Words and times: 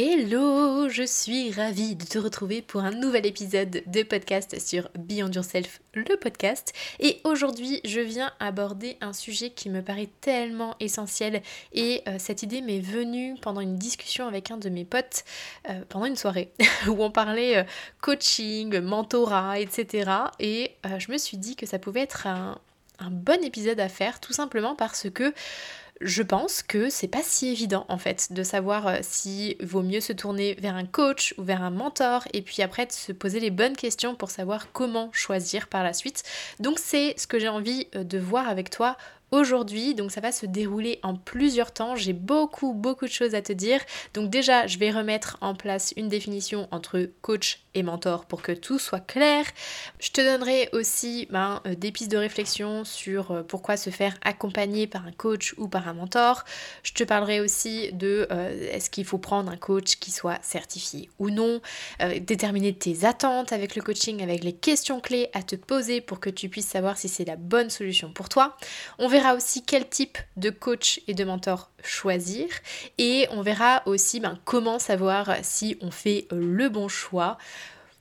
Hello, 0.00 0.88
je 0.88 1.02
suis 1.02 1.50
ravie 1.50 1.96
de 1.96 2.04
te 2.04 2.20
retrouver 2.20 2.62
pour 2.62 2.82
un 2.82 2.92
nouvel 2.92 3.26
épisode 3.26 3.82
de 3.84 4.02
podcast 4.04 4.60
sur 4.60 4.88
Beyond 4.96 5.32
Yourself, 5.32 5.80
le 5.92 6.16
podcast. 6.16 6.72
Et 7.00 7.20
aujourd'hui, 7.24 7.80
je 7.84 7.98
viens 7.98 8.30
aborder 8.38 8.96
un 9.00 9.12
sujet 9.12 9.50
qui 9.50 9.68
me 9.68 9.82
paraît 9.82 10.08
tellement 10.20 10.76
essentiel. 10.78 11.42
Et 11.72 12.02
euh, 12.06 12.14
cette 12.20 12.44
idée 12.44 12.60
m'est 12.60 12.78
venue 12.78 13.34
pendant 13.42 13.60
une 13.60 13.74
discussion 13.74 14.28
avec 14.28 14.52
un 14.52 14.56
de 14.56 14.68
mes 14.68 14.84
potes, 14.84 15.24
euh, 15.68 15.80
pendant 15.88 16.06
une 16.06 16.14
soirée, 16.14 16.52
où 16.86 17.02
on 17.02 17.10
parlait 17.10 17.56
euh, 17.56 17.64
coaching, 18.00 18.78
mentorat, 18.78 19.58
etc. 19.58 20.12
Et 20.38 20.76
je 20.98 21.10
me 21.10 21.18
suis 21.18 21.38
dit 21.38 21.56
que 21.56 21.66
ça 21.66 21.80
pouvait 21.80 22.02
être 22.02 22.28
un, 22.28 22.60
un 23.00 23.10
bon 23.10 23.42
épisode 23.42 23.80
à 23.80 23.88
faire, 23.88 24.20
tout 24.20 24.32
simplement 24.32 24.74
parce 24.74 25.10
que 25.10 25.32
je 26.00 26.22
pense 26.22 26.62
que 26.62 26.90
c'est 26.90 27.08
pas 27.08 27.22
si 27.22 27.48
évident 27.48 27.84
en 27.88 27.98
fait 27.98 28.32
de 28.32 28.42
savoir 28.42 28.86
euh, 28.86 28.98
si 29.02 29.56
vaut 29.60 29.82
mieux 29.82 30.00
se 30.00 30.12
tourner 30.12 30.54
vers 30.54 30.76
un 30.76 30.86
coach 30.86 31.34
ou 31.38 31.42
vers 31.42 31.62
un 31.62 31.70
mentor 31.70 32.26
et 32.32 32.42
puis 32.42 32.62
après 32.62 32.86
de 32.86 32.92
se 32.92 33.12
poser 33.12 33.40
les 33.40 33.50
bonnes 33.50 33.76
questions 33.76 34.14
pour 34.14 34.30
savoir 34.30 34.72
comment 34.72 35.10
choisir 35.12 35.68
par 35.68 35.82
la 35.82 35.92
suite. 35.92 36.22
Donc 36.60 36.78
c'est 36.78 37.14
ce 37.18 37.26
que 37.26 37.38
j'ai 37.38 37.48
envie 37.48 37.88
euh, 37.94 38.04
de 38.04 38.18
voir 38.18 38.48
avec 38.48 38.70
toi 38.70 38.96
aujourd'hui. 39.30 39.94
Donc 39.94 40.10
ça 40.10 40.20
va 40.20 40.32
se 40.32 40.46
dérouler 40.46 40.98
en 41.02 41.14
plusieurs 41.14 41.72
temps. 41.72 41.96
J'ai 41.96 42.12
beaucoup, 42.12 42.72
beaucoup 42.72 43.06
de 43.06 43.10
choses 43.10 43.34
à 43.34 43.42
te 43.42 43.52
dire. 43.52 43.80
Donc 44.14 44.30
déjà, 44.30 44.66
je 44.66 44.78
vais 44.78 44.90
remettre 44.90 45.36
en 45.40 45.54
place 45.54 45.92
une 45.96 46.08
définition 46.08 46.68
entre 46.70 47.08
coach 47.22 47.60
et 47.74 47.82
mentor 47.82 48.26
pour 48.26 48.42
que 48.42 48.52
tout 48.52 48.78
soit 48.78 49.00
clair. 49.00 49.44
Je 50.00 50.10
te 50.10 50.20
donnerai 50.20 50.68
aussi 50.72 51.26
ben, 51.30 51.60
euh, 51.66 51.74
des 51.74 51.92
pistes 51.92 52.10
de 52.10 52.16
réflexion 52.16 52.84
sur 52.84 53.30
euh, 53.30 53.42
pourquoi 53.42 53.76
se 53.76 53.90
faire 53.90 54.16
accompagner 54.22 54.86
par 54.86 55.06
un 55.06 55.12
coach 55.12 55.54
ou 55.58 55.68
par 55.68 55.88
un 55.88 55.94
mentor. 55.94 56.44
Je 56.82 56.92
te 56.92 57.04
parlerai 57.04 57.40
aussi 57.40 57.92
de 57.92 58.26
euh, 58.30 58.70
est-ce 58.72 58.90
qu'il 58.90 59.04
faut 59.04 59.18
prendre 59.18 59.50
un 59.50 59.56
coach 59.56 59.96
qui 59.96 60.10
soit 60.10 60.38
certifié 60.42 61.08
ou 61.18 61.30
non, 61.30 61.60
déterminer 62.20 62.74
tes 62.74 63.04
attentes 63.04 63.52
avec 63.52 63.76
le 63.76 63.82
coaching, 63.82 64.22
avec 64.22 64.44
les 64.44 64.52
questions 64.52 65.00
clés 65.00 65.28
à 65.32 65.42
te 65.42 65.56
poser 65.56 66.00
pour 66.00 66.20
que 66.20 66.30
tu 66.30 66.48
puisses 66.48 66.66
savoir 66.66 66.96
si 66.96 67.08
c'est 67.08 67.24
la 67.24 67.36
bonne 67.36 67.70
solution 67.70 68.12
pour 68.12 68.28
toi. 68.28 68.56
On 68.98 69.08
aussi 69.34 69.62
quel 69.62 69.88
type 69.88 70.18
de 70.36 70.50
coach 70.50 71.00
et 71.06 71.14
de 71.14 71.24
mentor 71.24 71.70
choisir 71.82 72.46
et 72.98 73.26
on 73.30 73.42
verra 73.42 73.82
aussi 73.86 74.20
ben, 74.20 74.38
comment 74.44 74.78
savoir 74.78 75.36
si 75.42 75.76
on 75.80 75.90
fait 75.90 76.26
le 76.30 76.68
bon 76.68 76.88
choix. 76.88 77.38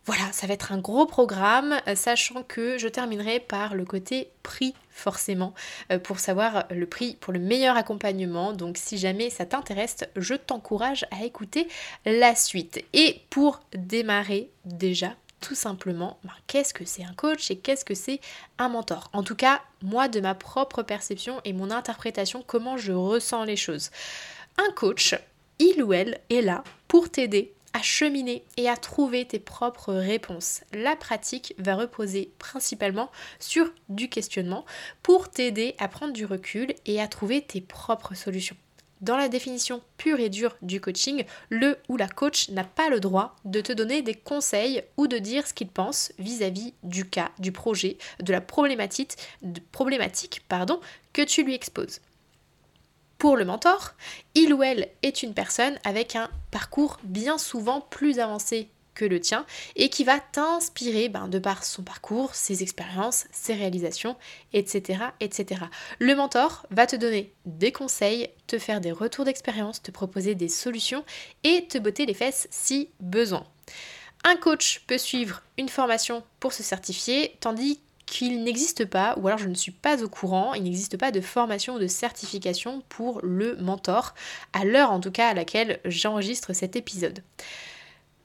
Voilà, 0.05 0.23
ça 0.31 0.47
va 0.47 0.53
être 0.53 0.71
un 0.71 0.77
gros 0.77 1.05
programme, 1.05 1.81
sachant 1.95 2.41
que 2.41 2.77
je 2.77 2.87
terminerai 2.87 3.41
par 3.41 3.75
le 3.75 3.83
côté 3.83 4.29
prix 4.41 4.73
forcément 4.89 5.53
euh, 5.91 5.99
pour 5.99 6.19
savoir 6.19 6.65
le 6.71 6.85
prix 6.85 7.17
pour 7.19 7.33
le 7.33 7.39
meilleur 7.39 7.75
accompagnement. 7.75 8.53
Donc 8.53 8.77
si 8.77 8.97
jamais 8.97 9.29
ça 9.29 9.45
t'intéresse, 9.45 9.97
je 10.15 10.33
t'encourage 10.33 11.05
à 11.11 11.25
écouter 11.25 11.67
la 12.05 12.35
suite. 12.35 12.83
Et 12.93 13.21
pour 13.29 13.59
démarrer 13.73 14.49
déjà, 14.63 15.13
tout 15.39 15.55
simplement 15.55 16.19
ben, 16.23 16.33
qu'est-ce 16.47 16.73
que 16.73 16.85
c'est 16.85 17.03
un 17.03 17.13
coach 17.13 17.51
et 17.51 17.57
qu'est-ce 17.57 17.85
que 17.85 17.95
c'est 17.95 18.19
un 18.57 18.69
mentor? 18.69 19.09
En 19.13 19.23
tout 19.23 19.35
cas, 19.35 19.61
moi 19.81 20.07
de 20.07 20.19
ma 20.19 20.35
propre 20.35 20.83
perception 20.83 21.41
et 21.45 21.53
mon 21.53 21.71
interprétation, 21.71 22.43
comment 22.45 22.77
je 22.77 22.93
ressens 22.93 23.43
les 23.43 23.55
choses. 23.55 23.91
Un 24.57 24.71
coach, 24.73 25.15
il 25.59 25.83
ou 25.83 25.93
elle 25.93 26.19
est 26.29 26.41
là 26.41 26.63
pour 26.87 27.09
t'aider 27.09 27.53
à 27.73 27.81
cheminer 27.81 28.43
et 28.57 28.69
à 28.69 28.75
trouver 28.75 29.25
tes 29.25 29.39
propres 29.39 29.93
réponses. 29.93 30.61
La 30.73 30.95
pratique 30.95 31.53
va 31.59 31.75
reposer 31.75 32.31
principalement 32.39 33.11
sur 33.39 33.71
du 33.89 34.09
questionnement 34.09 34.65
pour 35.03 35.29
t'aider 35.29 35.75
à 35.77 35.87
prendre 35.87 36.13
du 36.13 36.25
recul 36.25 36.73
et 36.85 36.99
à 36.99 37.07
trouver 37.07 37.41
tes 37.41 37.61
propres 37.61 38.15
solutions. 38.15 38.57
Dans 39.01 39.17
la 39.17 39.29
définition 39.29 39.81
pure 39.97 40.19
et 40.19 40.29
dure 40.29 40.55
du 40.61 40.81
coaching, 40.81 41.23
le 41.49 41.77
ou 41.87 41.97
la 41.97 42.07
coach 42.07 42.49
n'a 42.49 42.63
pas 42.63 42.89
le 42.89 42.99
droit 42.99 43.35
de 43.45 43.61
te 43.61 43.71
donner 43.71 44.01
des 44.01 44.15
conseils 44.15 44.81
ou 44.97 45.07
de 45.07 45.19
dire 45.19 45.45
ce 45.45 45.53
qu'il 45.53 45.67
pense 45.67 46.11
vis-à-vis 46.17 46.73
du 46.81 47.07
cas, 47.07 47.31
du 47.37 47.51
projet, 47.51 47.97
de 48.19 48.31
la 48.31 48.41
problématique, 48.41 49.17
que 51.13 51.21
tu 51.21 51.43
lui 51.43 51.53
exposes. 51.53 52.01
Pour 53.19 53.37
le 53.37 53.45
mentor, 53.45 53.93
il 54.35 54.53
ou 54.53 54.63
elle 54.63 54.89
est 55.03 55.23
une 55.23 55.33
personne 55.33 55.79
avec 55.83 56.15
un 56.15 56.29
parcours 56.51 56.97
bien 57.03 57.37
souvent 57.37 57.81
plus 57.81 58.19
avancé 58.19 58.69
que 58.97 59.05
le 59.05 59.21
tien 59.21 59.45
et 59.75 59.89
qui 59.89 60.03
va 60.03 60.19
t'inspirer 60.19 61.07
ben, 61.07 61.27
de 61.29 61.39
par 61.39 61.63
son 61.63 61.83
parcours, 61.83 62.35
ses 62.35 62.63
expériences, 62.63 63.27
ses 63.31 63.53
réalisations, 63.53 64.17
etc., 64.53 64.99
etc. 65.21 65.61
Le 65.99 66.15
mentor 66.15 66.65
va 66.71 66.87
te 66.87 66.95
donner 66.95 67.31
des 67.45 67.71
conseils, 67.71 68.29
te 68.47 68.57
faire 68.57 68.81
des 68.81 68.91
retours 68.91 69.23
d'expérience, 69.23 69.81
te 69.81 69.91
proposer 69.91 70.35
des 70.35 70.49
solutions 70.49 71.05
et 71.43 71.67
te 71.67 71.77
botter 71.77 72.05
les 72.05 72.15
fesses 72.15 72.47
si 72.49 72.89
besoin. 72.99 73.45
Un 74.23 74.35
coach 74.35 74.81
peut 74.87 74.97
suivre 74.97 75.43
une 75.59 75.69
formation 75.69 76.23
pour 76.39 76.51
se 76.51 76.63
certifier, 76.63 77.37
tandis 77.39 77.79
qu'il 78.07 78.43
n'existe 78.43 78.85
pas, 78.85 79.15
ou 79.17 79.27
alors 79.27 79.37
je 79.37 79.49
ne 79.49 79.53
suis 79.53 79.71
pas 79.71 80.03
au 80.03 80.09
courant, 80.09 80.53
il 80.55 80.63
n'existe 80.63 80.97
pas 80.97 81.11
de 81.11 81.21
formation 81.21 81.75
ou 81.75 81.79
de 81.79 81.87
certification 81.87 82.81
pour 82.89 83.19
le 83.21 83.57
mentor, 83.57 84.15
à 84.53 84.65
l'heure 84.65 84.91
en 84.91 84.99
tout 84.99 85.11
cas 85.11 85.27
à 85.27 85.33
laquelle 85.35 85.79
j'enregistre 85.85 86.53
cet 86.53 86.75
épisode. 86.75 87.21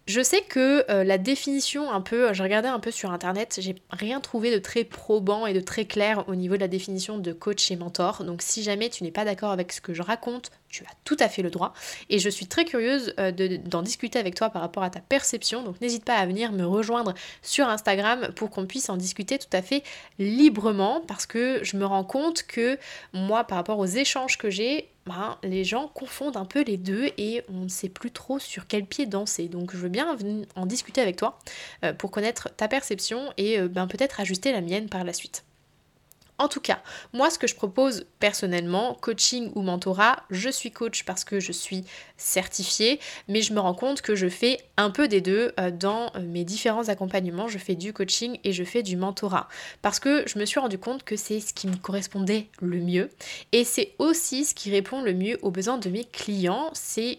Je 0.06 0.20
sais 0.20 0.42
que 0.42 0.84
euh, 0.90 1.04
la 1.04 1.16
définition 1.16 1.92
un 1.92 2.00
peu, 2.00 2.32
je 2.32 2.42
regardais 2.42 2.68
un 2.68 2.80
peu 2.80 2.90
sur 2.90 3.12
internet, 3.12 3.58
j'ai 3.60 3.76
rien 3.90 4.20
trouvé 4.20 4.52
de 4.52 4.58
très 4.58 4.82
probant 4.82 5.46
et 5.46 5.52
de 5.52 5.60
très 5.60 5.84
clair 5.84 6.24
au 6.28 6.34
niveau 6.34 6.56
de 6.56 6.60
la 6.60 6.68
définition 6.68 7.18
de 7.18 7.32
coach 7.32 7.70
et 7.70 7.76
mentor. 7.76 8.24
Donc 8.24 8.42
si 8.42 8.64
jamais 8.64 8.90
tu 8.90 9.04
n'es 9.04 9.12
pas 9.12 9.24
d'accord 9.24 9.52
avec 9.52 9.72
ce 9.72 9.80
que 9.80 9.94
je 9.94 10.02
raconte, 10.02 10.50
tu 10.72 10.82
as 10.84 10.94
tout 11.04 11.16
à 11.20 11.28
fait 11.28 11.42
le 11.42 11.50
droit. 11.50 11.74
Et 12.08 12.18
je 12.18 12.28
suis 12.28 12.46
très 12.46 12.64
curieuse 12.64 13.14
euh, 13.20 13.30
d'en 13.64 13.82
discuter 13.82 14.18
avec 14.18 14.34
toi 14.34 14.50
par 14.50 14.62
rapport 14.62 14.82
à 14.82 14.90
ta 14.90 15.00
perception. 15.00 15.62
Donc 15.62 15.80
n'hésite 15.80 16.04
pas 16.04 16.16
à 16.16 16.26
venir 16.26 16.50
me 16.50 16.64
rejoindre 16.64 17.14
sur 17.42 17.68
Instagram 17.68 18.28
pour 18.34 18.50
qu'on 18.50 18.66
puisse 18.66 18.88
en 18.88 18.96
discuter 18.96 19.38
tout 19.38 19.54
à 19.54 19.62
fait 19.62 19.84
librement 20.18 21.02
parce 21.06 21.26
que 21.26 21.60
je 21.62 21.76
me 21.76 21.84
rends 21.84 22.04
compte 22.04 22.42
que 22.44 22.78
moi, 23.12 23.44
par 23.44 23.58
rapport 23.58 23.78
aux 23.78 23.86
échanges 23.86 24.38
que 24.38 24.50
j'ai, 24.50 24.88
ben, 25.06 25.36
les 25.42 25.64
gens 25.64 25.88
confondent 25.88 26.36
un 26.36 26.44
peu 26.44 26.62
les 26.62 26.78
deux 26.78 27.10
et 27.18 27.42
on 27.48 27.64
ne 27.64 27.68
sait 27.68 27.88
plus 27.88 28.10
trop 28.10 28.38
sur 28.38 28.66
quel 28.66 28.86
pied 28.86 29.04
danser. 29.04 29.48
Donc 29.48 29.72
je 29.72 29.76
veux 29.76 29.88
bien 29.90 30.16
en 30.56 30.66
discuter 30.66 31.02
avec 31.02 31.16
toi 31.16 31.38
euh, 31.84 31.92
pour 31.92 32.10
connaître 32.10 32.48
ta 32.56 32.66
perception 32.66 33.32
et 33.36 33.58
euh, 33.58 33.68
ben, 33.68 33.86
peut-être 33.86 34.20
ajuster 34.20 34.52
la 34.52 34.62
mienne 34.62 34.88
par 34.88 35.04
la 35.04 35.12
suite. 35.12 35.44
En 36.38 36.48
tout 36.48 36.60
cas, 36.60 36.82
moi 37.12 37.30
ce 37.30 37.38
que 37.38 37.46
je 37.46 37.54
propose 37.54 38.06
personnellement, 38.18 38.94
coaching 39.00 39.52
ou 39.54 39.62
mentorat, 39.62 40.24
je 40.30 40.48
suis 40.48 40.72
coach 40.72 41.04
parce 41.04 41.24
que 41.24 41.40
je 41.40 41.52
suis 41.52 41.84
certifiée, 42.16 43.00
mais 43.28 43.42
je 43.42 43.52
me 43.52 43.60
rends 43.60 43.74
compte 43.74 44.02
que 44.02 44.14
je 44.14 44.28
fais 44.28 44.58
un 44.76 44.90
peu 44.90 45.08
des 45.08 45.20
deux 45.20 45.52
euh, 45.60 45.70
dans 45.70 46.10
euh, 46.16 46.20
mes 46.20 46.44
différents 46.44 46.88
accompagnements. 46.88 47.48
Je 47.48 47.58
fais 47.58 47.74
du 47.74 47.92
coaching 47.92 48.38
et 48.44 48.52
je 48.52 48.64
fais 48.64 48.82
du 48.82 48.96
mentorat 48.96 49.48
parce 49.82 50.00
que 50.00 50.24
je 50.26 50.38
me 50.38 50.44
suis 50.44 50.58
rendu 50.58 50.78
compte 50.78 51.04
que 51.04 51.16
c'est 51.16 51.40
ce 51.40 51.54
qui 51.54 51.68
me 51.68 51.76
correspondait 51.76 52.48
le 52.60 52.78
mieux 52.78 53.10
et 53.52 53.64
c'est 53.64 53.94
aussi 53.98 54.44
ce 54.44 54.54
qui 54.54 54.70
répond 54.70 55.02
le 55.02 55.14
mieux 55.14 55.38
aux 55.42 55.50
besoins 55.50 55.78
de 55.78 55.90
mes 55.90 56.04
clients. 56.04 56.70
C'est 56.72 57.18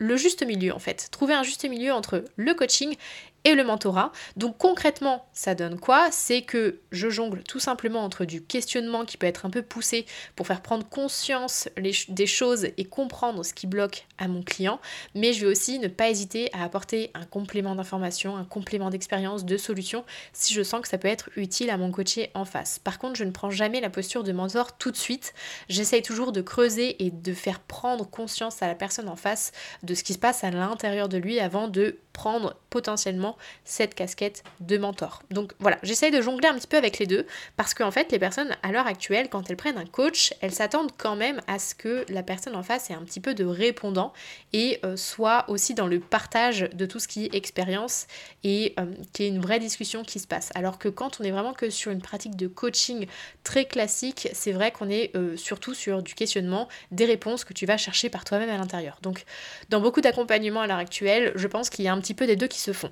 le 0.00 0.16
juste 0.16 0.44
milieu 0.44 0.74
en 0.74 0.78
fait. 0.78 1.08
Trouver 1.12 1.34
un 1.34 1.42
juste 1.42 1.68
milieu 1.68 1.92
entre 1.92 2.24
le 2.36 2.54
coaching 2.54 2.96
et 3.44 3.54
le 3.54 3.64
mentorat. 3.64 4.12
Donc 4.36 4.58
concrètement, 4.58 5.26
ça 5.32 5.54
donne 5.54 5.78
quoi? 5.78 6.08
C'est 6.10 6.42
que 6.42 6.80
je 6.92 7.08
jongle 7.08 7.42
tout 7.42 7.60
simplement 7.60 8.04
entre 8.04 8.24
du 8.24 8.42
questionnement 8.42 9.04
qui 9.04 9.16
peut 9.16 9.26
être 9.26 9.46
un 9.46 9.50
peu 9.50 9.62
poussé 9.62 10.06
pour 10.36 10.46
faire 10.46 10.60
prendre 10.60 10.88
conscience 10.88 11.68
des 12.08 12.26
choses 12.26 12.68
et 12.76 12.84
comprendre 12.84 13.44
ce 13.44 13.54
qui 13.54 13.66
bloque 13.66 14.06
à 14.18 14.28
mon 14.28 14.42
client, 14.42 14.80
mais 15.14 15.32
je 15.32 15.40
vais 15.46 15.50
aussi 15.50 15.78
ne 15.78 15.88
pas 15.88 16.10
hésiter 16.10 16.50
à 16.52 16.64
apporter 16.64 17.10
un 17.14 17.24
complément 17.24 17.74
d'information, 17.74 18.36
un 18.36 18.44
complément 18.44 18.90
d'expérience, 18.90 19.44
de 19.44 19.56
solution, 19.56 20.04
si 20.32 20.54
je 20.54 20.62
sens 20.62 20.82
que 20.82 20.88
ça 20.88 20.98
peut 20.98 21.08
être 21.08 21.30
utile 21.36 21.70
à 21.70 21.76
mon 21.76 21.90
coaché 21.90 22.30
en 22.34 22.44
face. 22.44 22.78
Par 22.78 22.98
contre, 22.98 23.16
je 23.16 23.24
ne 23.24 23.30
prends 23.30 23.50
jamais 23.50 23.80
la 23.80 23.90
posture 23.90 24.22
de 24.22 24.32
mentor 24.32 24.76
tout 24.76 24.90
de 24.90 24.96
suite. 24.96 25.32
J'essaye 25.68 26.02
toujours 26.02 26.32
de 26.32 26.42
creuser 26.42 27.02
et 27.04 27.10
de 27.10 27.32
faire 27.32 27.60
prendre 27.60 28.08
conscience 28.08 28.62
à 28.62 28.66
la 28.66 28.74
personne 28.74 29.08
en 29.08 29.16
face 29.16 29.52
de 29.82 29.94
ce 29.94 30.04
qui 30.04 30.12
se 30.12 30.18
passe 30.18 30.44
à 30.44 30.50
l'intérieur 30.50 31.08
de 31.08 31.16
lui 31.16 31.40
avant 31.40 31.68
de 31.68 31.98
prendre 32.12 32.56
potentiellement 32.70 33.36
cette 33.64 33.94
casquette 33.94 34.42
de 34.60 34.78
mentor. 34.78 35.22
Donc 35.30 35.52
voilà, 35.58 35.78
j'essaye 35.82 36.10
de 36.10 36.20
jongler 36.20 36.48
un 36.48 36.54
petit 36.54 36.66
peu 36.66 36.76
avec 36.76 36.98
les 36.98 37.06
deux 37.06 37.26
parce 37.56 37.74
qu'en 37.74 37.90
fait, 37.90 38.12
les 38.12 38.18
personnes 38.18 38.56
à 38.62 38.72
l'heure 38.72 38.86
actuelle, 38.86 39.28
quand 39.28 39.48
elles 39.48 39.56
prennent 39.56 39.78
un 39.78 39.86
coach, 39.86 40.32
elles 40.40 40.52
s'attendent 40.52 40.92
quand 40.96 41.16
même 41.16 41.40
à 41.46 41.58
ce 41.58 41.74
que 41.74 42.04
la 42.08 42.22
personne 42.22 42.56
en 42.56 42.62
face 42.62 42.90
ait 42.90 42.94
un 42.94 43.02
petit 43.02 43.20
peu 43.20 43.34
de 43.34 43.44
répondant 43.44 44.12
et 44.52 44.78
euh, 44.84 44.96
soit 44.96 45.44
aussi 45.48 45.74
dans 45.74 45.86
le 45.86 46.00
partage 46.00 46.68
de 46.72 46.86
tout 46.86 46.98
ce 46.98 47.08
qui 47.08 47.26
est 47.26 47.34
expérience 47.34 48.06
et 48.44 48.74
euh, 48.78 48.86
qu'il 49.12 49.24
y 49.24 49.28
ait 49.28 49.32
une 49.32 49.40
vraie 49.40 49.58
discussion 49.58 50.02
qui 50.02 50.18
se 50.18 50.26
passe. 50.26 50.50
Alors 50.54 50.78
que 50.78 50.88
quand 50.88 51.20
on 51.20 51.24
est 51.24 51.30
vraiment 51.30 51.52
que 51.52 51.70
sur 51.70 51.90
une 51.90 52.02
pratique 52.02 52.36
de 52.36 52.46
coaching 52.46 53.06
très 53.44 53.64
classique, 53.64 54.28
c'est 54.32 54.52
vrai 54.52 54.72
qu'on 54.72 54.88
est 54.88 55.14
euh, 55.16 55.36
surtout 55.36 55.74
sur 55.74 56.02
du 56.02 56.14
questionnement, 56.14 56.68
des 56.90 57.04
réponses 57.04 57.44
que 57.44 57.52
tu 57.52 57.66
vas 57.66 57.76
chercher 57.76 58.10
par 58.10 58.24
toi-même 58.24 58.50
à 58.50 58.56
l'intérieur. 58.56 58.98
Donc 59.02 59.24
dans 59.68 59.80
beaucoup 59.80 60.00
d'accompagnements 60.00 60.60
à 60.60 60.66
l'heure 60.66 60.78
actuelle, 60.78 61.32
je 61.34 61.46
pense 61.46 61.70
qu'il 61.70 61.84
y 61.84 61.88
a 61.88 61.92
un 61.92 61.99
petit 62.00 62.14
peu 62.14 62.26
des 62.26 62.36
deux 62.36 62.48
qui 62.48 62.58
se 62.60 62.72
font. 62.72 62.90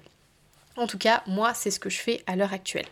En 0.76 0.86
tout 0.86 0.98
cas, 0.98 1.22
moi, 1.26 1.54
c'est 1.54 1.70
ce 1.70 1.80
que 1.80 1.90
je 1.90 1.98
fais 1.98 2.22
à 2.26 2.36
l'heure 2.36 2.52
actuelle. 2.52 2.86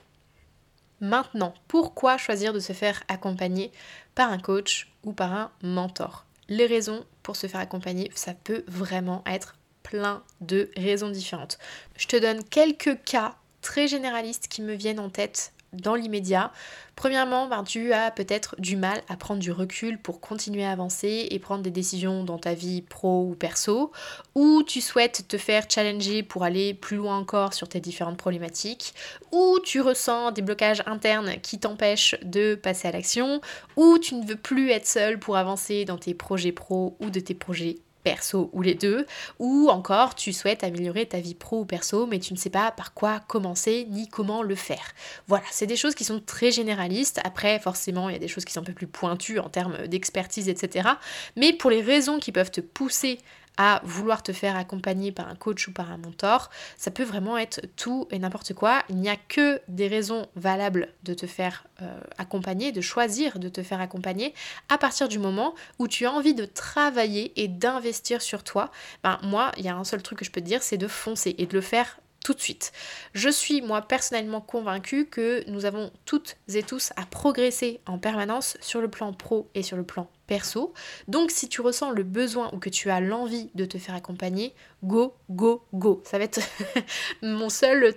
Maintenant, 1.01 1.55
pourquoi 1.69 2.17
choisir 2.17 2.53
de 2.53 2.59
se 2.61 2.73
faire 2.73 3.03
accompagner 3.09 3.71
par 4.15 4.31
un 4.33 4.39
coach 4.39 4.91
ou 5.05 5.13
par 5.13 5.33
un 5.33 5.51
mentor? 5.63 6.25
Les 6.49 6.67
raisons 6.67 7.05
pour 7.23 7.37
se 7.37 7.47
faire 7.47 7.61
accompagner, 7.61 8.11
ça 8.15 8.35
peut 8.35 8.65
vraiment 8.67 9.23
être 9.27 9.57
plein 9.83 10.23
de 10.41 10.71
raisons 10.77 11.11
différentes. 11.11 11.59
Je 11.97 12.07
te 12.07 12.17
donne 12.17 12.43
quelques 12.43 13.03
cas 13.05 13.37
très 13.61 13.89
généralistes 13.89 14.49
qui 14.49 14.63
me 14.63 14.75
viennent 14.75 15.01
en 15.01 15.11
tête 15.11 15.53
dans 15.77 15.95
l'immédiat. 15.95 16.53
Premièrement, 16.97 17.47
ben, 17.47 17.63
tu 17.63 17.93
as 17.93 18.11
peut-être 18.11 18.55
du 18.59 18.77
mal 18.77 19.03
à 19.09 19.17
prendre 19.17 19.41
du 19.41 19.53
recul 19.53 19.99
pour 19.99 20.21
continuer 20.21 20.65
à 20.65 20.71
avancer 20.71 21.29
et 21.31 21.39
prendre 21.39 21.63
des 21.63 21.71
décisions 21.71 22.25
dans 22.25 22.39
ta 22.39 22.55
vie 22.55 22.81
pro 22.81 23.27
ou 23.29 23.35
perso, 23.35 23.93
ou 24.35 24.63
tu 24.63 24.81
souhaites 24.81 25.29
te 25.29 25.37
faire 25.37 25.65
challenger 25.69 26.23
pour 26.23 26.43
aller 26.43 26.73
plus 26.73 26.97
loin 26.97 27.19
encore 27.19 27.53
sur 27.53 27.69
tes 27.69 27.81
différentes 27.81 28.17
problématiques, 28.17 28.95
ou 29.31 29.59
tu 29.63 29.83
ressens 29.83 30.33
des 30.33 30.43
blocages 30.43 30.83
internes 30.87 31.35
qui 31.43 31.59
t'empêchent 31.59 32.17
de 32.23 32.55
passer 32.55 32.89
à 32.89 32.93
l'action, 32.93 33.43
ou 33.77 33.99
tu 33.99 34.15
ne 34.15 34.27
veux 34.27 34.37
plus 34.37 34.71
être 34.71 34.87
seul 34.87 35.19
pour 35.19 35.37
avancer 35.37 35.85
dans 35.85 35.99
tes 35.99 36.15
projets 36.15 36.53
pro 36.53 36.97
ou 37.01 37.11
de 37.11 37.21
tes 37.21 37.35
projets 37.35 37.77
perso 38.07 38.51
ou 38.53 38.63
les 38.63 38.77
deux, 38.77 39.05
ou 39.41 39.69
encore 39.69 40.15
tu 40.15 40.33
souhaites 40.33 40.63
améliorer 40.63 41.07
ta 41.07 41.19
vie 41.19 41.35
pro 41.35 41.63
ou 41.63 41.65
perso, 41.65 42.07
mais 42.07 42.21
tu 42.21 42.33
ne 42.35 42.39
sais 42.39 42.51
pas 42.51 42.71
par 42.71 42.95
quoi 42.95 43.19
commencer 43.19 43.85
ni 43.91 44.07
comment 44.07 44.45
le 44.45 44.55
faire. 44.55 44.93
Voilà, 45.27 45.45
c'est 45.51 45.67
des 45.67 45.75
choses 45.75 45.97
qui 45.97 46.05
sont 46.05 46.21
très 46.25 46.53
généralistes. 46.53 47.21
Après, 47.25 47.59
forcément, 47.59 48.09
il 48.09 48.13
y 48.13 48.15
a 48.15 48.21
des 48.21 48.29
choses 48.29 48.45
qui 48.45 48.53
sont 48.53 48.61
un 48.61 48.63
peu 48.65 48.75
plus 48.75 48.87
pointues 48.87 49.41
en 49.41 49.49
termes 49.49 49.89
d'expertise, 49.89 50.49
etc. 50.49 50.89
Mais 51.35 51.53
pour 51.53 51.69
les 51.69 51.83
raisons 51.83 52.21
qui 52.21 52.31
peuvent 52.31 52.53
te 52.53 52.61
pousser 52.61 53.19
à 53.57 53.81
vouloir 53.85 54.23
te 54.23 54.33
faire 54.33 54.57
accompagner 54.57 55.13
par 55.13 55.29
un 55.29 55.35
coach 55.35 55.69
ou 55.69 55.73
par 55.73 55.91
un 55.91 55.97
mentor, 55.97 56.51
ça 56.77 56.91
peut 56.91 57.05
vraiment 57.05 57.39
être 57.39 57.61
tout 57.77 58.07
et 58.11 58.19
n'importe 58.19 58.55
quoi. 58.55 58.83
Il 58.89 58.97
n'y 58.97 59.09
a 59.09 59.17
que 59.17 59.61
des 59.69 59.89
raisons 59.89 60.27
valables 60.37 60.89
de 61.05 61.15
te 61.15 61.27
faire 61.27 61.67
euh, 61.83 62.01
accompagner, 62.19 62.73
de 62.73 62.81
choisir 62.81 63.37
de 63.39 63.49
te 63.49 63.63
faire 63.63 63.81
accompagner 63.81 64.35
à 64.69 64.79
partir 64.79 65.09
du 65.09 65.19
moment 65.19 65.55
où 65.79 65.89
tu 65.89 66.07
as 66.07 66.13
envie 66.13 66.35
de 66.35 66.45
travailler 66.45 67.33
et 67.37 67.49
d'investir 67.49 68.23
sur 68.23 68.45
toi. 68.45 68.71
Ben, 69.03 69.19
moi, 69.23 69.53
il 69.57 69.65
y 69.65 69.69
a 69.69 69.77
un 69.77 69.85
seul 69.85 70.03
truc 70.03 70.19
que 70.19 70.25
je 70.25 70.31
peux 70.31 70.41
te 70.41 70.47
dire, 70.47 70.63
c'est 70.63 70.79
de 70.79 70.89
foncer 70.89 71.35
et 71.39 71.47
de 71.47 71.55
le 71.55 71.61
faire 71.61 71.99
tout 72.27 72.35
de 72.35 72.41
suite. 72.41 72.73
Je 73.15 73.29
suis 73.29 73.63
moi 73.63 73.83
personnellement 73.83 74.41
convaincue 74.41 75.07
que 75.07 75.49
nous 75.49 75.65
avons 75.65 75.93
toutes 76.07 76.37
et 76.53 76.65
tous 76.65 76.93
à 76.97 77.07
progresser 77.07 77.81
en 77.87 78.01
permanence 78.01 78.59
sur 78.61 78.81
le 78.81 78.89
plan 78.89 79.13
pro 79.13 79.49
et 79.55 79.63
sur 79.63 79.77
le 79.77 79.85
plan 79.85 80.11
perso. 80.27 80.75
Donc 81.07 81.31
si 81.31 81.49
tu 81.49 81.61
ressens 81.61 81.93
le 81.93 82.03
besoin 82.03 82.51
ou 82.53 82.59
que 82.59 82.69
tu 82.69 82.91
as 82.91 82.99
l'envie 83.01 83.49
de 83.55 83.65
te 83.65 83.79
faire 83.79 83.95
accompagner, 83.95 84.57
go, 84.83 85.15
go, 85.31 85.65
go. 85.73 86.03
Ça 86.05 86.19
va 86.19 86.25
être 86.25 86.41
mon, 87.23 87.49
seul, 87.49 87.95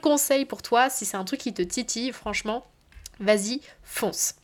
conseil 0.00 0.46
pour 0.46 0.62
toi. 0.62 0.88
Si 0.88 1.04
c'est 1.04 1.18
un 1.18 1.24
truc 1.24 1.40
qui 1.40 1.52
te 1.52 1.60
titille, 1.60 2.12
franchement, 2.12 2.64
vas-y, 3.18 3.60
fonce. 3.82 4.36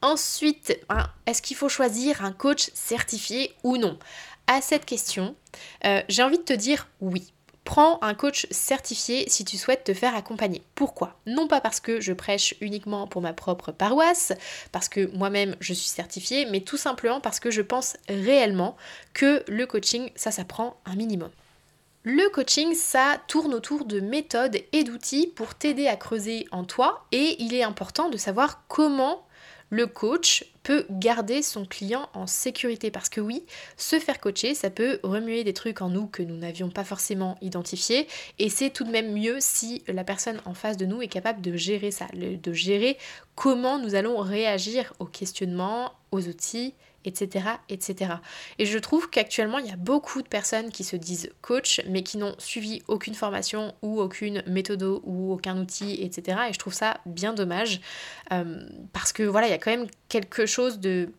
Ensuite, 0.00 0.78
hein, 0.88 1.10
est-ce 1.26 1.42
qu'il 1.42 1.58
faut 1.58 1.68
choisir 1.68 2.24
un 2.24 2.32
coach 2.32 2.70
certifié 2.72 3.54
ou 3.64 3.76
non? 3.76 3.98
À 4.46 4.62
cette 4.62 4.86
question, 4.86 5.36
euh, 5.84 6.00
j'ai 6.08 6.22
envie 6.22 6.38
de 6.38 6.42
te 6.42 6.54
dire 6.54 6.88
oui. 7.02 7.34
Prends 7.64 7.98
un 8.02 8.14
coach 8.14 8.46
certifié 8.50 9.28
si 9.28 9.44
tu 9.44 9.56
souhaites 9.56 9.84
te 9.84 9.94
faire 9.94 10.14
accompagner. 10.14 10.62
Pourquoi? 10.74 11.18
Non 11.26 11.46
pas 11.46 11.60
parce 11.60 11.78
que 11.80 12.00
je 12.00 12.12
prêche 12.12 12.54
uniquement 12.60 13.06
pour 13.06 13.22
ma 13.22 13.32
propre 13.32 13.70
paroisse, 13.70 14.32
parce 14.72 14.88
que 14.88 15.14
moi-même 15.14 15.54
je 15.60 15.74
suis 15.74 15.88
certifiée, 15.88 16.46
mais 16.46 16.60
tout 16.60 16.78
simplement 16.78 17.20
parce 17.20 17.38
que 17.38 17.50
je 17.50 17.62
pense 17.62 17.96
réellement 18.08 18.76
que 19.12 19.44
le 19.46 19.66
coaching, 19.66 20.10
ça 20.16 20.30
s'apprend 20.30 20.80
un 20.86 20.96
minimum. 20.96 21.30
Le 22.02 22.30
coaching, 22.30 22.74
ça 22.74 23.20
tourne 23.28 23.52
autour 23.52 23.84
de 23.84 24.00
méthodes 24.00 24.56
et 24.72 24.84
d'outils 24.84 25.26
pour 25.26 25.54
t'aider 25.54 25.86
à 25.86 25.96
creuser 25.96 26.46
en 26.50 26.64
toi 26.64 27.04
et 27.12 27.36
il 27.42 27.52
est 27.52 27.62
important 27.62 28.08
de 28.08 28.16
savoir 28.16 28.64
comment 28.68 29.26
le 29.70 29.86
coach 29.86 30.44
peut 30.62 30.84
garder 30.90 31.42
son 31.42 31.64
client 31.64 32.08
en 32.12 32.26
sécurité. 32.26 32.90
Parce 32.90 33.08
que 33.08 33.20
oui, 33.20 33.44
se 33.76 33.98
faire 33.98 34.20
coacher, 34.20 34.54
ça 34.54 34.68
peut 34.68 35.00
remuer 35.02 35.42
des 35.44 35.54
trucs 35.54 35.80
en 35.80 35.88
nous 35.88 36.06
que 36.06 36.22
nous 36.22 36.36
n'avions 36.36 36.68
pas 36.68 36.84
forcément 36.84 37.38
identifiés. 37.40 38.06
Et 38.38 38.50
c'est 38.50 38.70
tout 38.70 38.84
de 38.84 38.90
même 38.90 39.12
mieux 39.12 39.38
si 39.40 39.82
la 39.88 40.04
personne 40.04 40.40
en 40.44 40.54
face 40.54 40.76
de 40.76 40.86
nous 40.86 41.00
est 41.00 41.08
capable 41.08 41.40
de 41.40 41.56
gérer 41.56 41.90
ça, 41.90 42.06
de 42.12 42.52
gérer 42.52 42.98
comment 43.36 43.78
nous 43.78 43.94
allons 43.94 44.18
réagir 44.18 44.92
aux 44.98 45.06
questionnements, 45.06 45.92
aux 46.10 46.28
outils 46.28 46.74
etc., 47.04 47.46
etc. 47.68 48.14
Et 48.58 48.66
je 48.66 48.78
trouve 48.78 49.08
qu'actuellement, 49.10 49.58
il 49.58 49.66
y 49.66 49.72
a 49.72 49.76
beaucoup 49.76 50.22
de 50.22 50.28
personnes 50.28 50.70
qui 50.70 50.84
se 50.84 50.96
disent 50.96 51.30
coach, 51.42 51.80
mais 51.88 52.02
qui 52.02 52.18
n'ont 52.18 52.34
suivi 52.38 52.82
aucune 52.88 53.14
formation 53.14 53.74
ou 53.82 54.00
aucune 54.00 54.42
méthode 54.46 54.82
ou 54.82 55.32
aucun 55.32 55.58
outil, 55.58 56.02
etc. 56.02 56.38
Et 56.48 56.52
je 56.52 56.58
trouve 56.58 56.74
ça 56.74 57.00
bien 57.06 57.32
dommage, 57.32 57.80
euh, 58.32 58.68
parce 58.92 59.12
que 59.12 59.22
voilà, 59.22 59.48
il 59.48 59.50
y 59.50 59.54
a 59.54 59.58
quand 59.58 59.70
même 59.70 59.88
quelque 60.08 60.46
chose 60.46 60.78
de, 60.80 61.10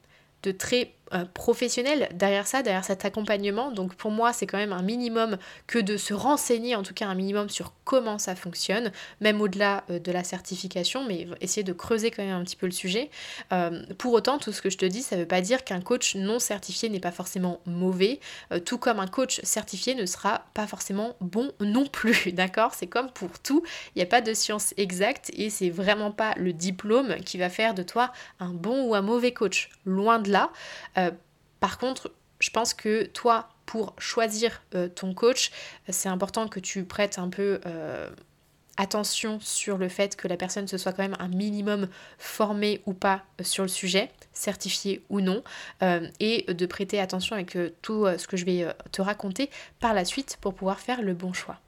de 0.44 0.52
très 0.52 0.94
euh, 1.14 1.26
professionnel 1.34 2.10
derrière 2.14 2.48
ça, 2.48 2.64
derrière 2.64 2.86
cet 2.86 3.06
accompagnement. 3.06 3.72
Donc 3.72 3.96
pour 3.96 4.12
moi, 4.12 4.34
c'est 4.34 4.48
quand 4.48 4.58
même 4.58 4.74
un 4.74 4.82
minimum 4.82 5.38
que 5.68 5.80
de 5.80 5.98
se 5.98 6.14
renseigner, 6.14 6.76
en 6.76 6.84
tout 6.84 6.94
cas 6.94 7.08
un 7.08 7.16
minimum 7.16 7.50
sur 7.50 7.74
comment 7.84 8.18
ça 8.18 8.36
fonctionne, 8.36 8.92
même 9.20 9.42
au-delà 9.42 9.84
euh, 9.90 10.00
de 10.00 10.12
la 10.12 10.24
certification, 10.24 11.06
mais 11.06 11.28
essayer 11.42 11.64
de 11.64 11.74
creuser 11.74 12.12
quand 12.12 12.24
même 12.24 12.36
un 12.36 12.44
petit 12.44 12.56
peu 12.56 12.66
le 12.66 12.72
sujet. 12.72 13.10
Euh, 13.52 13.84
pour 13.98 14.14
autant, 14.14 14.38
tout 14.38 14.52
ce 14.52 14.62
que 14.62 14.70
je 14.70 14.78
te 14.78 14.86
dis, 14.86 15.02
ça 15.02 15.16
ne 15.16 15.22
veut 15.22 15.28
pas 15.28 15.42
dire 15.42 15.64
qu'un 15.64 15.82
coach 15.82 16.16
non 16.16 16.40
certifié 16.40 16.90
n'est 16.90 17.00
pas 17.00 17.12
forcément 17.12 17.60
mauvais, 17.66 18.20
tout 18.66 18.78
comme 18.78 19.00
un 19.00 19.08
coach 19.08 19.42
certifié 19.44 19.96
ne 19.96 20.06
sera 20.06 20.46
pas 20.54 20.68
forcément 20.68 21.16
bon 21.20 21.52
non 21.60 21.86
plus, 21.86 22.32
d'accord? 22.34 22.74
C'est 22.74 22.88
comme 22.88 23.12
pour 23.12 23.40
tout, 23.40 23.64
il 23.96 24.00
n'y 24.00 24.04
a 24.04 24.08
pas 24.08 24.22
de 24.22 24.34
science 24.34 24.74
exacte 24.78 25.32
et 25.36 25.50
c'est 25.50 25.70
vraiment 25.70 26.12
pas 26.12 26.34
le 26.38 26.54
diplôme 26.54 27.16
qui 27.26 27.38
va 27.38 27.50
faire 27.50 27.74
de 27.74 27.84
toi 27.84 28.12
un 28.40 28.50
bon 28.50 28.88
ou 28.88 28.96
un 28.96 29.02
mauvais 29.02 29.32
coach. 29.32 29.70
Loin 29.86 30.20
de 30.20 30.32
là. 30.32 30.52
Euh, 31.02 31.12
par 31.60 31.78
contre, 31.78 32.12
je 32.40 32.50
pense 32.50 32.74
que 32.74 33.06
toi, 33.06 33.50
pour 33.66 33.94
choisir 33.98 34.62
euh, 34.76 34.88
ton 34.88 35.14
coach, 35.14 35.52
c'est 35.90 36.10
important 36.10 36.48
que 36.48 36.60
tu 36.60 36.84
prêtes 36.84 37.20
un 37.20 37.30
peu 37.30 37.62
euh, 37.66 38.10
attention 38.78 39.40
sur 39.40 39.78
le 39.78 39.90
fait 39.90 40.16
que 40.16 40.28
la 40.28 40.38
personne 40.38 40.68
se 40.68 40.78
soit 40.78 40.92
quand 40.92 41.04
même 41.04 41.18
un 41.20 41.28
minimum 41.28 41.88
formée 42.18 42.82
ou 42.86 42.94
pas 42.94 43.24
sur 43.42 43.64
le 43.64 43.70
sujet, 43.70 44.12
certifié 44.34 45.04
ou 45.10 45.22
non, 45.22 45.44
et 46.20 46.52
de 46.52 46.66
prêter 46.66 47.00
attention 47.00 47.36
avec 47.36 47.56
tout 47.82 48.08
ce 48.18 48.26
que 48.26 48.38
je 48.38 48.46
vais 48.46 48.66
te 48.92 49.02
raconter 49.02 49.52
par 49.80 49.94
la 49.94 50.06
suite 50.06 50.38
pour 50.42 50.56
pouvoir 50.56 50.80
faire 50.80 51.02
le 51.02 51.14
bon 51.14 51.34
choix. 51.34 51.60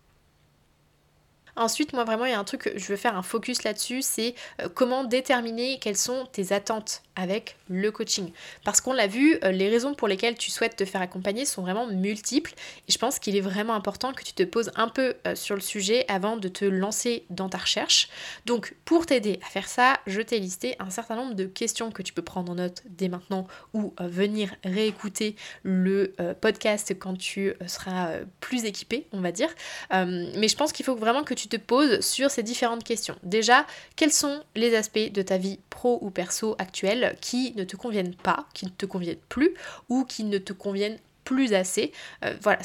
Ensuite, 1.56 1.94
moi 1.94 2.04
vraiment, 2.04 2.26
il 2.26 2.32
y 2.32 2.36
a 2.36 2.40
un 2.40 2.46
truc 2.46 2.62
que 2.62 2.80
je 2.80 2.88
veux 2.88 2.96
faire 2.96 3.16
un 3.16 3.22
focus 3.22 3.64
là-dessus, 3.64 4.02
c'est 4.02 4.34
comment 4.74 5.04
déterminer 5.04 5.78
quelles 5.80 5.98
sont 5.98 6.26
tes 6.32 6.52
attentes 6.52 7.04
avec 7.16 7.58
le 7.70 7.92
coaching. 7.92 8.32
Parce 8.64 8.82
qu'on 8.82 8.94
l'a 8.94 9.08
vu, 9.08 9.38
euh, 9.44 9.52
les 9.52 9.70
raisons 9.70 9.94
pour 9.94 10.08
lesquelles 10.08 10.36
tu 10.36 10.52
souhaites 10.52 10.76
te 10.76 10.86
faire 10.86 11.02
accompagner 11.02 11.46
sont 11.46 11.62
vraiment 11.62 11.88
multiples 11.88 12.54
et 12.88 12.92
je 12.92 12.98
pense 12.98 13.20
qu'il 13.20 13.36
est 13.36 13.42
vraiment 13.42 13.74
important 13.74 14.14
que 14.14 14.24
tu 14.24 14.34
te 14.34 14.44
poses 14.44 14.72
un 14.76 14.88
peu 14.88 15.16
euh, 15.28 15.36
sur 15.36 15.56
le 15.56 15.62
sujet 15.62 16.06
avant 16.08 16.38
de 16.38 16.48
te 16.48 16.66
lancer 16.66 17.26
dans 17.30 17.50
ta 17.50 17.60
recherche. 17.60 18.10
Donc 18.46 18.76
pour 18.86 19.06
t'aider 19.06 19.40
à 19.46 19.50
faire 19.50 19.68
ça, 19.68 20.00
je 20.08 20.22
t'ai 20.22 20.40
listé 20.40 20.76
un 20.80 20.90
certain 20.90 21.16
nombre 21.16 21.36
de 21.36 21.46
questions 21.46 21.92
que 21.92 22.02
tu 22.02 22.14
peux 22.14 22.22
prendre 22.22 22.52
en 22.52 22.56
note 22.56 22.82
dès 22.90 23.10
maintenant 23.10 23.48
ou 23.74 23.94
euh, 24.00 24.08
venir 24.08 24.56
réécouter 24.64 25.36
le 25.64 26.14
podcast 26.42 26.96
quand 26.98 27.18
tu 27.18 27.54
seras 27.68 28.12
plus 28.40 28.66
équipé, 28.66 29.08
on 29.12 29.22
va 29.22 29.32
dire. 29.32 29.50
mais 29.92 30.48
je 30.48 30.56
pense 30.56 30.72
qu'il 30.72 30.86
faut 30.86 30.96
vraiment 30.96 31.24
que 31.24 31.34
tu 31.34 31.48
te 31.48 31.58
poses 31.58 32.00
sur 32.02 32.32
ces 32.32 32.44
différentes 32.44 32.84
questions. 32.84 33.16
Déjà, 33.24 33.66
quels 33.96 34.12
sont 34.12 34.44
les 34.56 34.76
aspects 34.76 35.12
de 35.12 35.22
ta 35.22 35.38
vie 35.38 35.60
pro 35.70 36.00
ou 36.02 36.10
perso 36.10 36.56
actuelle 36.60 37.03
qui 37.12 37.54
ne 37.56 37.64
te 37.64 37.76
conviennent 37.76 38.16
pas, 38.16 38.48
qui 38.54 38.66
ne 38.66 38.72
te 38.72 38.86
conviennent 38.86 39.18
plus 39.30 39.54
ou 39.90 40.06
qui 40.06 40.24
ne 40.24 40.38
te 40.38 40.54
conviennent 40.54 41.00
plus 41.24 41.54
assez. 41.54 41.92
Euh, 42.24 42.36
voilà, 42.42 42.60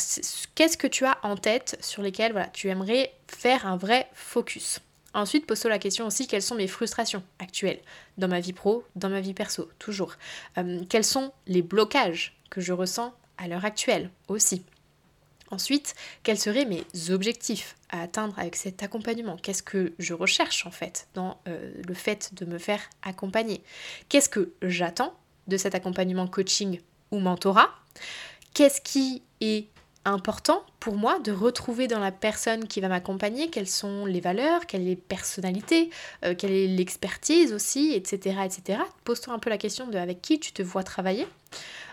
qu'est-ce 0.54 0.76
que 0.76 0.86
tu 0.86 1.04
as 1.04 1.18
en 1.22 1.36
tête 1.36 1.78
sur 1.80 2.02
lesquels 2.02 2.32
voilà, 2.32 2.48
tu 2.48 2.68
aimerais 2.68 3.12
faire 3.28 3.66
un 3.66 3.76
vrai 3.76 4.08
focus? 4.14 4.80
Ensuite, 5.14 5.46
pose-toi 5.46 5.70
la 5.70 5.78
question 5.78 6.06
aussi 6.06 6.26
quelles 6.26 6.42
sont 6.42 6.54
mes 6.54 6.68
frustrations 6.68 7.22
actuelles 7.38 7.80
dans 8.18 8.28
ma 8.28 8.40
vie 8.40 8.52
pro, 8.52 8.84
dans 8.94 9.08
ma 9.08 9.20
vie 9.20 9.34
perso, 9.34 9.68
toujours? 9.78 10.14
Euh, 10.58 10.80
quels 10.88 11.04
sont 11.04 11.32
les 11.46 11.62
blocages 11.62 12.36
que 12.50 12.60
je 12.60 12.72
ressens 12.72 13.14
à 13.38 13.48
l'heure 13.48 13.64
actuelle 13.64 14.10
aussi? 14.28 14.62
Ensuite, 15.50 15.94
quels 16.22 16.38
seraient 16.38 16.66
mes 16.66 16.84
objectifs 17.10 17.76
à 17.88 18.02
atteindre 18.02 18.38
avec 18.38 18.56
cet 18.56 18.82
accompagnement? 18.82 19.36
Qu'est-ce 19.36 19.62
que 19.62 19.94
je 19.98 20.14
recherche 20.14 20.66
en 20.66 20.70
fait 20.70 21.08
dans 21.14 21.40
euh, 21.48 21.72
le 21.86 21.94
fait 21.94 22.34
de 22.34 22.44
me 22.44 22.58
faire 22.58 22.80
accompagner? 23.02 23.62
Qu'est-ce 24.08 24.28
que 24.28 24.52
j'attends 24.62 25.14
de 25.46 25.56
cet 25.56 25.74
accompagnement 25.74 26.26
coaching 26.26 26.80
ou 27.10 27.18
mentorat? 27.18 27.70
Qu'est-ce 28.52 28.80
qui 28.80 29.22
est 29.40 29.68
important 30.04 30.64
pour 30.80 30.96
moi 30.96 31.18
de 31.18 31.32
retrouver 31.32 31.88
dans 31.88 31.98
la 31.98 32.12
personne 32.12 32.66
qui 32.68 32.80
va 32.80 32.88
m'accompagner 32.88 33.50
quelles 33.50 33.68
sont 33.68 34.06
les 34.06 34.20
valeurs, 34.20 34.66
quelle 34.66 34.82
est 34.82 34.90
les 34.90 34.96
personnalités, 34.96 35.90
euh, 36.24 36.34
quelle 36.36 36.52
est 36.52 36.68
l'expertise 36.68 37.52
aussi, 37.52 37.92
etc. 37.94 38.38
etc. 38.44 38.80
Pose-toi 39.04 39.34
un 39.34 39.38
peu 39.38 39.50
la 39.50 39.58
question 39.58 39.88
de 39.88 39.98
avec 39.98 40.22
qui 40.22 40.38
tu 40.38 40.52
te 40.52 40.62
vois 40.62 40.84
travailler. 40.84 41.26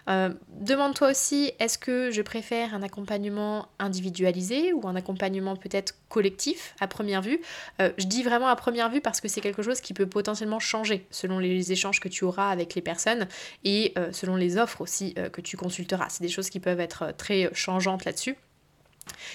Euh, 0.08 0.30
demande-toi 0.50 1.10
aussi, 1.10 1.52
est-ce 1.58 1.80
que 1.80 2.12
je 2.12 2.22
préfère 2.22 2.76
un 2.76 2.84
accompagnement 2.84 3.70
individualisé 3.80 4.72
ou 4.72 4.88
un 4.88 4.96
accompagnement 4.96 5.56
peut-être 5.56 5.96
collectif 6.10 6.76
à 6.80 6.88
première 6.88 7.24
vue? 7.24 7.42
Euh, 7.82 7.92
Je 7.98 8.06
dis 8.06 8.22
vraiment 8.22 8.48
à 8.48 8.56
première 8.56 8.92
vue 8.92 9.02
parce 9.02 9.20
que 9.20 9.28
c'est 9.28 9.42
quelque 9.42 9.64
chose 9.64 9.82
qui 9.82 9.96
peut 9.96 10.06
potentiellement 10.06 10.60
changer 10.60 11.08
selon 11.10 11.40
les 11.40 11.72
échanges 11.72 12.00
que 12.00 12.08
tu 12.08 12.24
auras 12.24 12.52
avec 12.52 12.76
les 12.76 12.82
personnes 12.82 13.28
et 13.64 13.96
selon 14.12 14.36
les 14.36 14.58
offres 14.58 14.82
aussi 14.82 15.16
que 15.34 15.42
tu 15.42 15.58
consulteras. 15.58 16.10
C'est 16.10 16.22
des 16.22 16.30
choses 16.30 16.52
qui 16.52 16.60
peuvent 16.60 16.80
être 16.80 17.16
très 17.18 17.50
changeantes 17.54 18.06
là-dessus. 18.06 18.36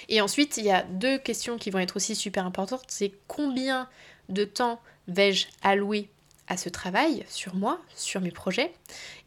Et 0.09 0.21
ensuite, 0.21 0.57
il 0.57 0.65
y 0.65 0.71
a 0.71 0.83
deux 0.83 1.19
questions 1.19 1.59
qui 1.59 1.71
vont 1.71 1.79
être 1.79 1.97
aussi 1.97 2.15
super 2.15 2.47
importantes. 2.47 2.85
C'est 2.89 3.13
combien 3.27 3.89
de 4.29 4.45
temps 4.45 4.81
vais-je 5.09 5.47
allouer 5.63 6.09
à 6.49 6.57
ce 6.57 6.69
travail 6.69 7.25
sur 7.29 7.55
moi, 7.55 7.81
sur 7.95 8.21
mes 8.21 8.31
projets? 8.31 8.73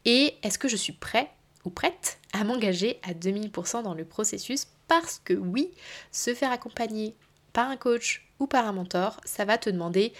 Et 0.04 0.34
est-ce 0.42 0.58
que 0.58 0.68
je 0.68 0.76
suis 0.76 0.92
prêt 0.92 1.30
ou 1.64 1.70
prête 1.70 2.18
à 2.32 2.44
m'engager 2.44 3.00
à 3.02 3.12
2000% 3.12 3.82
dans 3.82 3.94
le 3.94 4.04
processus? 4.04 4.66
Parce 4.88 5.20
que 5.24 5.34
oui, 5.34 5.70
se 6.12 6.34
faire 6.34 6.52
accompagner 6.52 7.14
par 7.52 7.70
un 7.70 7.76
coach 7.76 8.28
ou 8.38 8.46
par 8.46 8.66
un 8.66 8.72
mentor, 8.72 9.20
ça 9.24 9.44
va 9.44 9.56
te 9.56 9.70
demander 9.70 10.12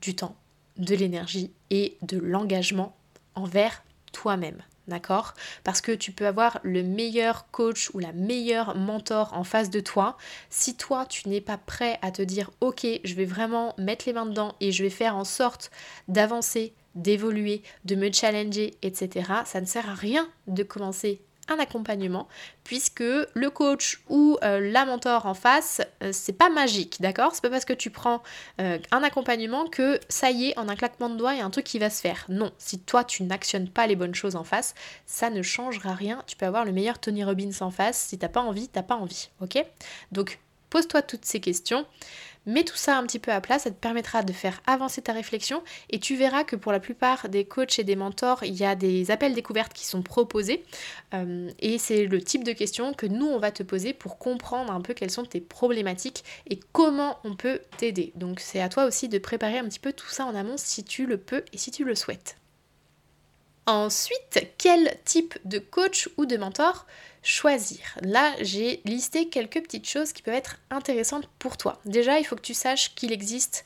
du 0.00 0.14
temps, 0.14 0.36
de 0.76 0.94
l'énergie 0.94 1.52
et 1.70 1.96
de 2.02 2.18
l'engagement 2.18 2.96
envers 3.34 3.82
toi-même. 4.12 4.62
D'accord? 4.88 5.34
Parce 5.62 5.80
que 5.80 5.92
tu 5.92 6.10
peux 6.10 6.26
avoir 6.26 6.58
le 6.64 6.82
meilleur 6.82 7.48
coach 7.50 7.90
ou 7.94 8.00
la 8.00 8.12
meilleure 8.12 8.76
mentor 8.76 9.32
en 9.32 9.44
face 9.44 9.70
de 9.70 9.78
toi. 9.78 10.16
Si 10.50 10.76
toi, 10.76 11.06
tu 11.06 11.28
n'es 11.28 11.40
pas 11.40 11.56
prêt 11.56 11.98
à 12.02 12.10
te 12.10 12.22
dire, 12.22 12.50
ok, 12.60 12.86
je 13.04 13.14
vais 13.14 13.24
vraiment 13.24 13.74
mettre 13.78 14.04
les 14.06 14.12
mains 14.12 14.26
dedans 14.26 14.54
et 14.60 14.72
je 14.72 14.82
vais 14.82 14.90
faire 14.90 15.16
en 15.16 15.24
sorte 15.24 15.70
d'avancer, 16.08 16.74
d'évoluer, 16.96 17.62
de 17.84 17.94
me 17.94 18.10
challenger, 18.12 18.74
etc., 18.82 19.30
ça 19.44 19.60
ne 19.60 19.66
sert 19.66 19.88
à 19.88 19.94
rien 19.94 20.28
de 20.48 20.64
commencer 20.64 21.22
un 21.48 21.58
accompagnement 21.58 22.28
puisque 22.64 23.00
le 23.00 23.50
coach 23.50 24.02
ou 24.08 24.38
euh, 24.42 24.60
la 24.70 24.84
mentor 24.84 25.26
en 25.26 25.34
face 25.34 25.80
euh, 26.02 26.10
c'est 26.12 26.32
pas 26.32 26.48
magique 26.48 27.00
d'accord? 27.00 27.34
C'est 27.34 27.42
pas 27.42 27.50
parce 27.50 27.64
que 27.64 27.72
tu 27.72 27.90
prends 27.90 28.22
euh, 28.60 28.78
un 28.90 29.02
accompagnement 29.02 29.66
que 29.66 29.98
ça 30.08 30.30
y 30.30 30.50
est 30.50 30.58
en 30.58 30.68
un 30.68 30.76
claquement 30.76 31.10
de 31.10 31.16
doigts 31.16 31.34
il 31.34 31.38
y 31.38 31.42
a 31.42 31.44
un 31.44 31.50
truc 31.50 31.64
qui 31.64 31.78
va 31.78 31.90
se 31.90 32.00
faire. 32.00 32.24
Non 32.28 32.52
si 32.58 32.78
toi 32.78 33.04
tu 33.04 33.24
n'actionnes 33.24 33.68
pas 33.68 33.86
les 33.86 33.96
bonnes 33.96 34.14
choses 34.14 34.36
en 34.36 34.44
face 34.44 34.74
ça 35.06 35.30
ne 35.30 35.42
changera 35.42 35.94
rien. 35.94 36.22
Tu 36.26 36.36
peux 36.36 36.46
avoir 36.46 36.64
le 36.64 36.72
meilleur 36.72 36.98
Tony 36.98 37.24
Robbins 37.24 37.50
en 37.60 37.70
face. 37.70 37.98
Si 37.98 38.18
t'as 38.18 38.28
pas 38.28 38.40
envie 38.40 38.68
t'as 38.68 38.82
pas 38.82 38.96
envie 38.96 39.30
ok? 39.40 39.64
Donc 40.12 40.38
pose-toi 40.70 41.02
toutes 41.02 41.24
ces 41.24 41.40
questions 41.40 41.86
Mets 42.44 42.64
tout 42.64 42.76
ça 42.76 42.98
un 42.98 43.06
petit 43.06 43.20
peu 43.20 43.30
à 43.30 43.40
plat, 43.40 43.58
ça 43.58 43.70
te 43.70 43.76
permettra 43.76 44.22
de 44.22 44.32
faire 44.32 44.60
avancer 44.66 45.00
ta 45.00 45.12
réflexion 45.12 45.62
et 45.90 46.00
tu 46.00 46.16
verras 46.16 46.42
que 46.42 46.56
pour 46.56 46.72
la 46.72 46.80
plupart 46.80 47.28
des 47.28 47.44
coachs 47.44 47.78
et 47.78 47.84
des 47.84 47.94
mentors, 47.94 48.42
il 48.42 48.54
y 48.54 48.64
a 48.64 48.74
des 48.74 49.12
appels 49.12 49.34
découvertes 49.34 49.72
qui 49.72 49.86
sont 49.86 50.02
proposés 50.02 50.64
euh, 51.14 51.48
et 51.60 51.78
c'est 51.78 52.04
le 52.04 52.20
type 52.20 52.42
de 52.42 52.52
questions 52.52 52.94
que 52.94 53.06
nous 53.06 53.26
on 53.26 53.38
va 53.38 53.52
te 53.52 53.62
poser 53.62 53.92
pour 53.92 54.18
comprendre 54.18 54.72
un 54.72 54.80
peu 54.80 54.92
quelles 54.92 55.10
sont 55.10 55.24
tes 55.24 55.40
problématiques 55.40 56.24
et 56.50 56.58
comment 56.72 57.18
on 57.22 57.36
peut 57.36 57.60
t'aider. 57.76 58.12
Donc 58.16 58.40
c'est 58.40 58.60
à 58.60 58.68
toi 58.68 58.86
aussi 58.86 59.08
de 59.08 59.18
préparer 59.18 59.58
un 59.58 59.68
petit 59.68 59.80
peu 59.80 59.92
tout 59.92 60.08
ça 60.08 60.26
en 60.26 60.34
amont 60.34 60.56
si 60.56 60.82
tu 60.82 61.06
le 61.06 61.18
peux 61.18 61.44
et 61.52 61.58
si 61.58 61.70
tu 61.70 61.84
le 61.84 61.94
souhaites. 61.94 62.41
Ensuite, 63.66 64.52
quel 64.58 64.98
type 65.04 65.38
de 65.44 65.58
coach 65.58 66.08
ou 66.16 66.26
de 66.26 66.36
mentor 66.36 66.86
choisir? 67.22 67.80
Là, 68.02 68.32
j'ai 68.40 68.80
listé 68.84 69.28
quelques 69.28 69.62
petites 69.62 69.88
choses 69.88 70.12
qui 70.12 70.22
peuvent 70.22 70.34
être 70.34 70.58
intéressantes 70.70 71.28
pour 71.38 71.56
toi. 71.56 71.80
Déjà, 71.84 72.18
il 72.18 72.24
faut 72.24 72.34
que 72.34 72.40
tu 72.42 72.54
saches 72.54 72.94
qu'il 72.94 73.12
existe 73.12 73.64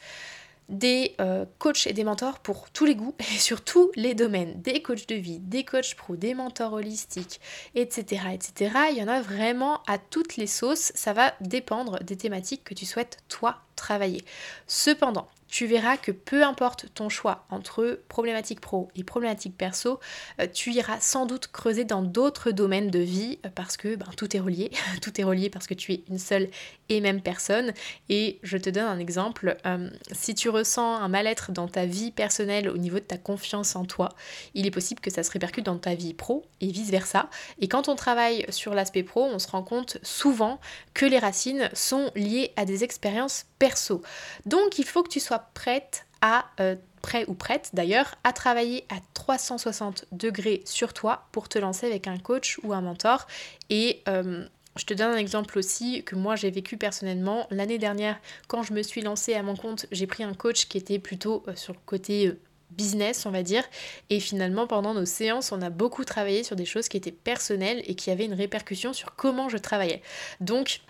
des 0.69 1.15
euh, 1.21 1.45
coachs 1.59 1.87
et 1.87 1.93
des 1.93 2.05
mentors 2.05 2.41
pour 2.41 2.71
tous 2.71 2.85
les 2.85 2.95
goûts 2.95 3.15
et 3.21 3.23
sur 3.39 3.63
tous 3.63 3.91
les 3.95 4.15
domaines. 4.15 4.61
Des 4.61 4.83
coachs 4.83 5.09
de 5.09 5.15
vie, 5.15 5.39
des 5.39 5.65
coachs 5.65 5.95
pro, 5.95 6.17
des 6.17 6.35
mentors 6.35 6.73
holistiques, 6.73 7.41
etc., 7.75 8.23
etc. 8.33 8.75
Il 8.91 8.99
y 8.99 9.03
en 9.03 9.09
a 9.09 9.21
vraiment 9.21 9.83
à 9.87 9.99
toutes 9.99 10.37
les 10.37 10.47
sauces. 10.47 10.93
Ça 10.95 11.13
va 11.13 11.35
dépendre 11.41 12.03
des 12.03 12.17
thématiques 12.17 12.65
que 12.65 12.75
tu 12.75 12.85
souhaites, 12.85 13.19
toi, 13.29 13.61
travailler. 13.77 14.25
Cependant, 14.67 15.29
tu 15.57 15.65
verras 15.65 15.97
que 15.97 16.13
peu 16.13 16.45
importe 16.45 16.93
ton 16.93 17.09
choix 17.09 17.47
entre 17.49 18.03
problématique 18.09 18.61
pro 18.61 18.91
et 18.95 19.05
problématique 19.05 19.57
perso, 19.57 20.01
euh, 20.39 20.47
tu 20.53 20.71
iras 20.71 21.01
sans 21.01 21.25
doute 21.25 21.47
creuser 21.47 21.87
dans 21.87 22.03
d'autres 22.03 22.51
domaines 22.51 22.91
de 22.91 22.99
vie 22.99 23.39
euh, 23.47 23.49
parce 23.55 23.79
que 23.79 23.97
ben, 23.97 24.05
tout 24.19 24.37
est 24.37 24.41
relié. 24.41 24.71
tout 25.01 25.19
est 25.19 25.25
relié 25.25 25.49
parce 25.49 25.67
que 25.67 25.73
tu 25.73 25.95
es 25.95 26.03
une 26.11 26.19
seule 26.19 26.51
et 26.91 27.01
même 27.01 27.23
personne. 27.23 27.73
Et 28.11 28.39
je 28.43 28.59
te 28.59 28.69
donne 28.69 28.85
un 28.85 28.99
exemple. 28.99 29.57
Euh, 29.65 29.89
si 30.13 30.35
tu 30.35 30.51
ressens 30.51 30.97
un 30.97 31.09
mal-être 31.09 31.53
dans 31.53 31.69
ta 31.69 31.87
vie 31.87 32.11
personnelle 32.11 32.69
au 32.69 32.77
niveau 32.77 32.97
de 32.97 33.05
ta 33.05 33.17
confiance 33.17 33.77
en 33.77 33.87
toi, 33.87 34.11
il 34.53 34.67
est 34.67 34.71
possible 34.71 35.01
que 35.01 35.11
ça 35.11 35.23
se 35.23 35.31
répercute 35.31 35.65
dans 35.65 35.79
ta 35.79 35.95
vie 35.95 36.13
pro 36.13 36.45
et 36.61 36.71
vice-versa. 36.71 37.31
Et 37.61 37.69
quand 37.69 37.89
on 37.89 37.97
travaille 37.97 38.45
sur 38.51 38.75
l'aspect 38.75 39.05
pro, 39.05 39.25
on 39.25 39.39
se 39.39 39.49
rend 39.49 39.63
compte 39.63 39.97
souvent 40.03 40.61
que 40.93 41.07
les 41.07 41.19
racines 41.19 41.71
sont 41.73 42.11
liées 42.15 42.53
à 42.57 42.67
des 42.67 42.85
expériences 42.85 43.47
perso. 43.59 44.03
Donc 44.45 44.79
il 44.79 44.85
faut 44.85 45.03
que 45.03 45.09
tu 45.09 45.21
sois 45.21 45.46
prête 45.55 46.07
à 46.21 46.47
euh, 46.61 46.77
prêt 47.03 47.25
ou 47.29 47.35
prête 47.35 47.71
d'ailleurs 47.73 48.17
à 48.25 48.33
travailler 48.33 48.85
à 48.89 48.97
360 49.15 50.07
degrés 50.13 50.63
sur 50.65 50.93
toi 50.93 51.27
pour 51.33 51.49
te 51.49 51.59
lancer 51.59 51.87
avec 51.87 52.07
un 52.07 52.19
coach 52.19 52.59
ou 52.63 52.73
un 52.73 52.81
mentor 52.81 53.27
et 53.71 54.03
euh, 54.09 54.45
je 54.77 54.85
te 54.85 54.95
donne 54.95 55.13
un 55.13 55.17
exemple 55.17 55.59
aussi 55.59 56.03
que 56.05 56.17
moi 56.17 56.37
j'ai 56.37 56.51
vécu 56.51 56.77
personnellement. 56.77 57.47
L'année 57.51 57.79
dernière, 57.79 58.19
quand 58.47 58.63
je 58.63 58.75
me 58.75 58.83
suis 58.83 59.01
lancée 59.01 59.35
à 59.35 59.43
mon 59.43 59.57
compte, 59.57 59.87
j'ai 59.91 60.07
pris 60.07 60.23
un 60.23 60.35
coach 60.35 60.67
qui 60.67 60.77
était 60.77 60.99
plutôt 60.99 61.43
euh, 61.49 61.57
sur 61.57 61.73
le 61.73 61.79
côté 61.87 62.37
business, 62.71 63.27
on 63.27 63.31
va 63.31 63.43
dire. 63.43 63.65
Et 64.11 64.21
finalement, 64.21 64.67
pendant 64.67 64.95
nos 64.95 65.07
séances, 65.07 65.53
on 65.53 65.63
a 65.63 65.71
beaucoup 65.71 66.05
travaillé 66.05 66.43
sur 66.43 66.57
des 66.57 66.65
choses 66.65 66.89
qui 66.89 66.97
étaient 66.97 67.13
personnelles 67.13 67.83
et 67.87 67.95
qui 67.95 68.11
avaient 68.11 68.27
une 68.27 68.35
répercussion 68.35 68.93
sur 68.93 69.15
comment 69.15 69.49
je 69.49 69.57
travaillais. 69.57 70.03
Donc, 70.41 70.81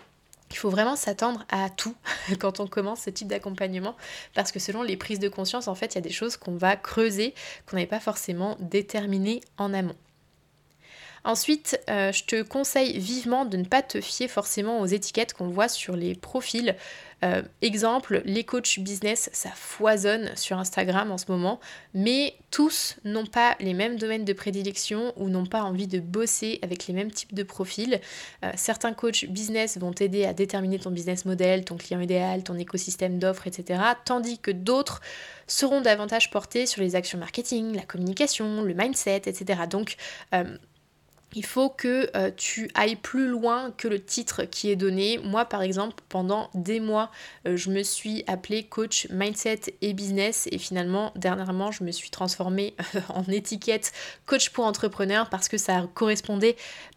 il 0.51 0.57
faut 0.57 0.69
vraiment 0.69 0.95
s'attendre 0.95 1.45
à 1.49 1.69
tout 1.69 1.95
quand 2.39 2.59
on 2.59 2.67
commence 2.67 3.01
ce 3.01 3.09
type 3.09 3.27
d'accompagnement 3.27 3.95
parce 4.33 4.51
que 4.51 4.59
selon 4.59 4.83
les 4.83 4.97
prises 4.97 5.19
de 5.19 5.29
conscience, 5.29 5.67
en 5.67 5.75
fait, 5.75 5.93
il 5.93 5.95
y 5.95 5.99
a 5.99 6.01
des 6.01 6.09
choses 6.09 6.37
qu'on 6.37 6.55
va 6.55 6.75
creuser, 6.75 7.33
qu'on 7.65 7.75
n'avait 7.75 7.87
pas 7.87 7.99
forcément 7.99 8.57
déterminées 8.59 9.41
en 9.57 9.73
amont. 9.73 9.95
Ensuite, 11.23 11.77
euh, 11.89 12.13
je 12.13 12.23
te 12.23 12.41
conseille 12.41 12.97
vivement 12.99 13.43
de 13.43 13.57
ne 13.57 13.65
pas 13.65 13.81
te 13.81 13.99
fier 13.99 14.29
forcément 14.29 14.79
aux 14.79 14.85
étiquettes 14.85 15.33
qu'on 15.33 15.49
voit 15.49 15.67
sur 15.67 15.97
les 15.97 16.15
profils. 16.15 16.75
Euh, 17.23 17.41
exemple, 17.61 18.21
les 18.25 18.43
coachs 18.43 18.79
business, 18.79 19.29
ça 19.33 19.49
foisonne 19.49 20.31
sur 20.35 20.57
Instagram 20.57 21.11
en 21.11 21.17
ce 21.17 21.25
moment, 21.29 21.59
mais 21.93 22.35
tous 22.51 22.97
n'ont 23.03 23.25
pas 23.25 23.55
les 23.59 23.73
mêmes 23.73 23.97
domaines 23.97 24.25
de 24.25 24.33
prédilection 24.33 25.13
ou 25.17 25.29
n'ont 25.29 25.45
pas 25.45 25.63
envie 25.63 25.87
de 25.87 25.99
bosser 25.99 26.59
avec 26.61 26.87
les 26.87 26.93
mêmes 26.93 27.11
types 27.11 27.33
de 27.33 27.43
profils. 27.43 27.99
Euh, 28.43 28.51
certains 28.55 28.93
coachs 28.93 29.25
business 29.25 29.77
vont 29.77 29.91
t'aider 29.91 30.25
à 30.25 30.33
déterminer 30.33 30.79
ton 30.79 30.91
business 30.91 31.25
model, 31.25 31.65
ton 31.65 31.77
client 31.77 31.99
idéal, 31.99 32.43
ton 32.43 32.57
écosystème 32.57 33.19
d'offres, 33.19 33.47
etc. 33.47 33.81
Tandis 34.05 34.37
que 34.37 34.51
d'autres 34.51 35.01
seront 35.47 35.81
davantage 35.81 36.29
portés 36.29 36.65
sur 36.65 36.81
les 36.81 36.95
actions 36.95 37.17
marketing, 37.17 37.75
la 37.75 37.83
communication, 37.83 38.61
le 38.61 38.73
mindset, 38.73 39.23
etc. 39.25 39.61
Donc, 39.69 39.95
il 41.33 41.45
faut 41.45 41.69
que 41.69 42.09
euh, 42.15 42.31
tu 42.35 42.69
ailles 42.75 42.95
plus 42.95 43.27
loin 43.27 43.71
que 43.77 43.87
le 43.87 44.03
titre 44.03 44.43
qui 44.43 44.71
est 44.71 44.75
donné. 44.75 45.19
Moi, 45.23 45.45
par 45.45 45.61
exemple, 45.61 45.95
pendant 46.09 46.49
des 46.53 46.79
mois, 46.79 47.11
euh, 47.47 47.57
je 47.57 47.69
me 47.69 47.83
suis 47.83 48.23
appelée 48.27 48.63
coach 48.63 49.07
mindset 49.09 49.61
et 49.81 49.93
business 49.93 50.47
et 50.51 50.57
finalement, 50.57 51.11
dernièrement, 51.15 51.71
je 51.71 51.83
me 51.83 51.91
suis 51.91 52.09
transformée 52.09 52.75
en 53.09 53.23
étiquette 53.23 53.91
coach 54.25 54.49
pour 54.49 54.65
entrepreneur 54.65 55.29
parce 55.29 55.49
que 55.49 55.57
ça 55.57 55.87
correspondait 55.93 56.55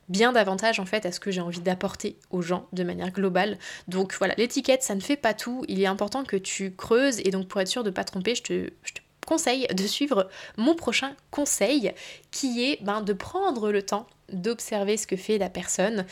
bien 0.09 0.33
davantage 0.33 0.81
en 0.81 0.87
fait 0.87 1.07
à 1.07 1.13
ce 1.13 1.21
que 1.21 1.31
j'ai 1.31 1.41
envie 1.41 1.61
d'apporter 1.61 2.17
aux 2.31 2.43
gens 2.43 2.67
de 2.73 2.83
manière 2.83 3.11
globale. 3.11 3.59
Donc 3.89 4.15
voilà, 4.19 4.35
l'étiquette, 4.37 4.83
ça 4.83 4.95
ne 4.95 5.01
fait 5.01 5.17
pas 5.17 5.35
tout. 5.35 5.65
Il 5.69 5.81
est 5.81 5.87
important 5.87 6.25
que 6.25 6.37
tu 6.37 6.75
creuses 6.75 7.21
et 7.21 7.31
donc 7.31 7.49
pour 7.49 7.61
être 7.61 7.69
sûr 7.69 7.85
de 7.85 7.91
ne 7.91 7.95
pas 7.95 8.05
tromper, 8.05 8.35
je 8.35 8.43
te, 8.43 8.71
je 8.83 8.93
te 8.93 9.01
conseille 9.27 9.67
de 9.69 9.87
suivre 9.87 10.29
mon 10.57 10.75
prochain 10.75 11.15
conseil 11.31 11.93
qui 12.33 12.65
est 12.65 12.83
ben, 12.83 13.01
de 13.01 13.13
prendre 13.13 13.71
le 13.71 13.83
temps 13.83 14.07
d'observer 14.33 14.97
ce 14.97 15.07
que 15.07 15.17
fait 15.17 15.39
la 15.39 15.51
personne 15.51 16.05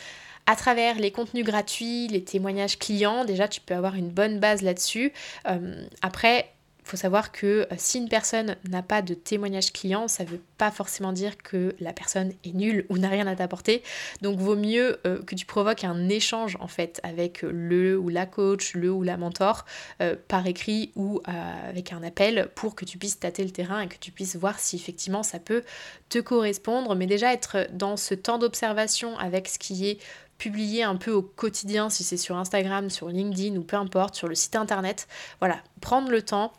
à 0.45 0.55
travers 0.55 0.95
les 0.95 1.11
contenus 1.11 1.45
gratuits, 1.45 2.07
les 2.07 2.23
témoignages 2.23 2.79
clients. 2.79 3.23
Déjà, 3.23 3.47
tu 3.47 3.61
peux 3.61 3.75
avoir 3.75 3.95
une 3.95 4.09
bonne 4.09 4.39
base 4.39 4.63
là-dessus. 4.63 5.13
Euh, 5.47 5.85
après, 6.01 6.51
faut 6.83 6.97
savoir 6.97 7.31
que 7.31 7.67
euh, 7.71 7.75
si 7.77 7.97
une 7.97 8.09
personne 8.09 8.55
n'a 8.67 8.81
pas 8.81 9.01
de 9.01 9.13
témoignage 9.13 9.71
client, 9.71 10.07
ça 10.07 10.23
ne 10.23 10.29
veut 10.29 10.41
pas 10.57 10.71
forcément 10.71 11.13
dire 11.13 11.37
que 11.37 11.75
la 11.79 11.93
personne 11.93 12.33
est 12.43 12.53
nulle 12.53 12.85
ou 12.89 12.97
n'a 12.97 13.09
rien 13.09 13.27
à 13.27 13.35
t'apporter. 13.35 13.83
Donc 14.21 14.39
vaut 14.39 14.55
mieux 14.55 14.99
euh, 15.05 15.21
que 15.21 15.35
tu 15.35 15.45
provoques 15.45 15.83
un 15.83 16.09
échange 16.09 16.57
en 16.59 16.67
fait 16.67 16.99
avec 17.03 17.41
le 17.43 17.97
ou 17.97 18.09
la 18.09 18.25
coach, 18.25 18.73
le 18.73 18.91
ou 18.91 19.03
la 19.03 19.17
mentor 19.17 19.65
euh, 20.01 20.15
par 20.27 20.47
écrit 20.47 20.91
ou 20.95 21.21
avec 21.25 21.93
un 21.93 22.01
appel 22.03 22.49
pour 22.55 22.75
que 22.75 22.85
tu 22.85 22.97
puisses 22.97 23.19
tâter 23.19 23.43
le 23.43 23.51
terrain 23.51 23.81
et 23.81 23.87
que 23.87 23.97
tu 23.99 24.11
puisses 24.11 24.35
voir 24.35 24.59
si 24.59 24.75
effectivement 24.75 25.23
ça 25.23 25.39
peut 25.39 25.63
te 26.09 26.19
correspondre. 26.19 26.95
Mais 26.95 27.05
déjà 27.05 27.33
être 27.33 27.67
dans 27.71 27.97
ce 27.97 28.13
temps 28.13 28.37
d'observation 28.37 29.17
avec 29.17 29.47
ce 29.47 29.59
qui 29.59 29.87
est 29.87 29.99
publié 30.37 30.83
un 30.83 30.95
peu 30.95 31.11
au 31.11 31.21
quotidien, 31.21 31.89
si 31.89 32.03
c'est 32.03 32.17
sur 32.17 32.37
Instagram, 32.37 32.89
sur 32.89 33.09
LinkedIn 33.09 33.57
ou 33.57 33.61
peu 33.61 33.75
importe, 33.75 34.15
sur 34.15 34.27
le 34.27 34.35
site 34.35 34.55
internet. 34.55 35.07
Voilà, 35.39 35.61
prendre 35.81 36.09
le 36.09 36.21
temps 36.21 36.53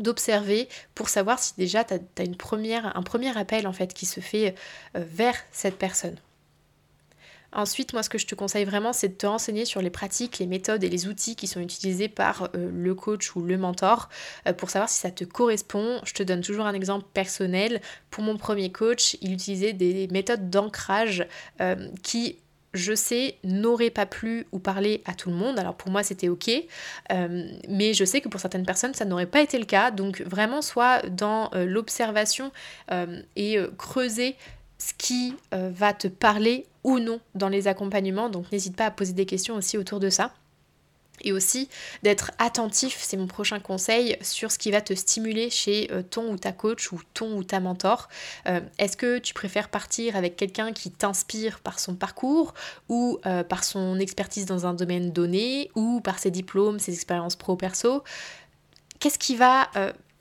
d'observer 0.00 0.68
pour 0.94 1.08
savoir 1.08 1.38
si 1.38 1.54
déjà 1.56 1.84
tu 1.84 1.94
as, 1.94 2.24
une 2.24 2.36
première, 2.36 2.96
un 2.96 3.02
premier 3.02 3.36
appel 3.36 3.66
en 3.66 3.72
fait 3.72 3.94
qui 3.94 4.06
se 4.06 4.20
fait 4.20 4.54
euh, 4.96 5.04
vers 5.06 5.34
cette 5.52 5.78
personne. 5.78 6.16
Ensuite, 7.50 7.94
moi, 7.94 8.02
ce 8.02 8.10
que 8.10 8.18
je 8.18 8.26
te 8.26 8.34
conseille 8.34 8.66
vraiment, 8.66 8.92
c'est 8.92 9.08
de 9.08 9.14
te 9.14 9.26
renseigner 9.26 9.64
sur 9.64 9.80
les 9.80 9.88
pratiques, 9.88 10.38
les 10.38 10.46
méthodes 10.46 10.84
et 10.84 10.90
les 10.90 11.06
outils 11.06 11.34
qui 11.34 11.46
sont 11.46 11.60
utilisés 11.60 12.08
par 12.08 12.50
euh, 12.54 12.70
le 12.70 12.94
coach 12.94 13.34
ou 13.36 13.40
le 13.40 13.56
mentor 13.56 14.10
euh, 14.46 14.52
pour 14.52 14.68
savoir 14.68 14.90
si 14.90 14.98
ça 14.98 15.10
te 15.10 15.24
correspond. 15.24 16.00
Je 16.04 16.12
te 16.12 16.22
donne 16.22 16.42
toujours 16.42 16.66
un 16.66 16.74
exemple 16.74 17.06
personnel. 17.14 17.80
Pour 18.10 18.22
mon 18.22 18.36
premier 18.36 18.70
coach, 18.70 19.16
il 19.22 19.32
utilisait 19.32 19.72
des 19.72 20.08
méthodes 20.08 20.50
d'ancrage 20.50 21.26
qui 22.02 22.36
je 22.74 22.94
sais, 22.94 23.36
n'aurait 23.44 23.90
pas 23.90 24.06
plu 24.06 24.46
ou 24.52 24.58
parlé 24.58 25.02
à 25.06 25.14
tout 25.14 25.30
le 25.30 25.36
monde. 25.36 25.58
Alors 25.58 25.74
pour 25.74 25.90
moi, 25.90 26.02
c'était 26.02 26.28
ok. 26.28 26.50
Euh, 27.12 27.48
mais 27.68 27.94
je 27.94 28.04
sais 28.04 28.20
que 28.20 28.28
pour 28.28 28.40
certaines 28.40 28.66
personnes, 28.66 28.94
ça 28.94 29.04
n'aurait 29.04 29.26
pas 29.26 29.40
été 29.40 29.58
le 29.58 29.64
cas. 29.64 29.90
Donc 29.90 30.20
vraiment, 30.22 30.62
soit 30.62 31.02
dans 31.08 31.50
euh, 31.54 31.64
l'observation 31.64 32.52
euh, 32.90 33.22
et 33.36 33.58
creuser 33.76 34.36
ce 34.78 34.92
qui 34.96 35.34
va 35.50 35.92
te 35.92 36.06
parler 36.06 36.66
ou 36.84 37.00
non 37.00 37.20
dans 37.34 37.48
les 37.48 37.66
accompagnements. 37.66 38.28
Donc 38.28 38.52
n'hésite 38.52 38.76
pas 38.76 38.86
à 38.86 38.90
poser 38.92 39.12
des 39.12 39.26
questions 39.26 39.56
aussi 39.56 39.76
autour 39.76 39.98
de 39.98 40.08
ça 40.08 40.32
et 41.22 41.32
aussi 41.32 41.68
d'être 42.02 42.32
attentif, 42.38 42.98
c'est 43.00 43.16
mon 43.16 43.26
prochain 43.26 43.60
conseil, 43.60 44.16
sur 44.22 44.50
ce 44.50 44.58
qui 44.58 44.70
va 44.70 44.80
te 44.80 44.94
stimuler 44.94 45.50
chez 45.50 45.88
euh, 45.92 46.02
ton 46.02 46.32
ou 46.32 46.36
ta 46.36 46.52
coach 46.52 46.92
ou 46.92 47.00
ton 47.14 47.36
ou 47.36 47.44
ta 47.44 47.60
mentor. 47.60 48.08
Euh, 48.46 48.60
est-ce 48.78 48.96
que 48.96 49.18
tu 49.18 49.34
préfères 49.34 49.68
partir 49.68 50.16
avec 50.16 50.36
quelqu'un 50.36 50.72
qui 50.72 50.90
t'inspire 50.90 51.60
par 51.60 51.78
son 51.78 51.94
parcours 51.94 52.54
ou 52.88 53.18
euh, 53.26 53.44
par 53.44 53.64
son 53.64 53.98
expertise 53.98 54.46
dans 54.46 54.66
un 54.66 54.74
domaine 54.74 55.12
donné 55.12 55.70
ou 55.74 56.00
par 56.00 56.18
ses 56.18 56.30
diplômes, 56.30 56.78
ses 56.78 56.92
expériences 56.92 57.36
pro-perso? 57.36 58.02
Qu'est-ce 58.98 59.18
qui 59.18 59.36
va 59.36 59.70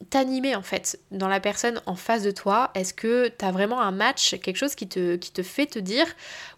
t'animer 0.09 0.55
en 0.55 0.61
fait 0.61 0.99
dans 1.11 1.27
la 1.27 1.39
personne 1.39 1.81
en 1.85 1.95
face 1.95 2.23
de 2.23 2.31
toi 2.31 2.71
Est-ce 2.75 2.93
que 2.93 3.29
tu 3.37 3.43
as 3.43 3.51
vraiment 3.51 3.81
un 3.81 3.91
match, 3.91 4.35
quelque 4.41 4.57
chose 4.57 4.75
qui 4.75 4.87
te, 4.87 5.15
qui 5.15 5.31
te 5.31 5.43
fait 5.43 5.65
te 5.65 5.79
dire 5.79 6.05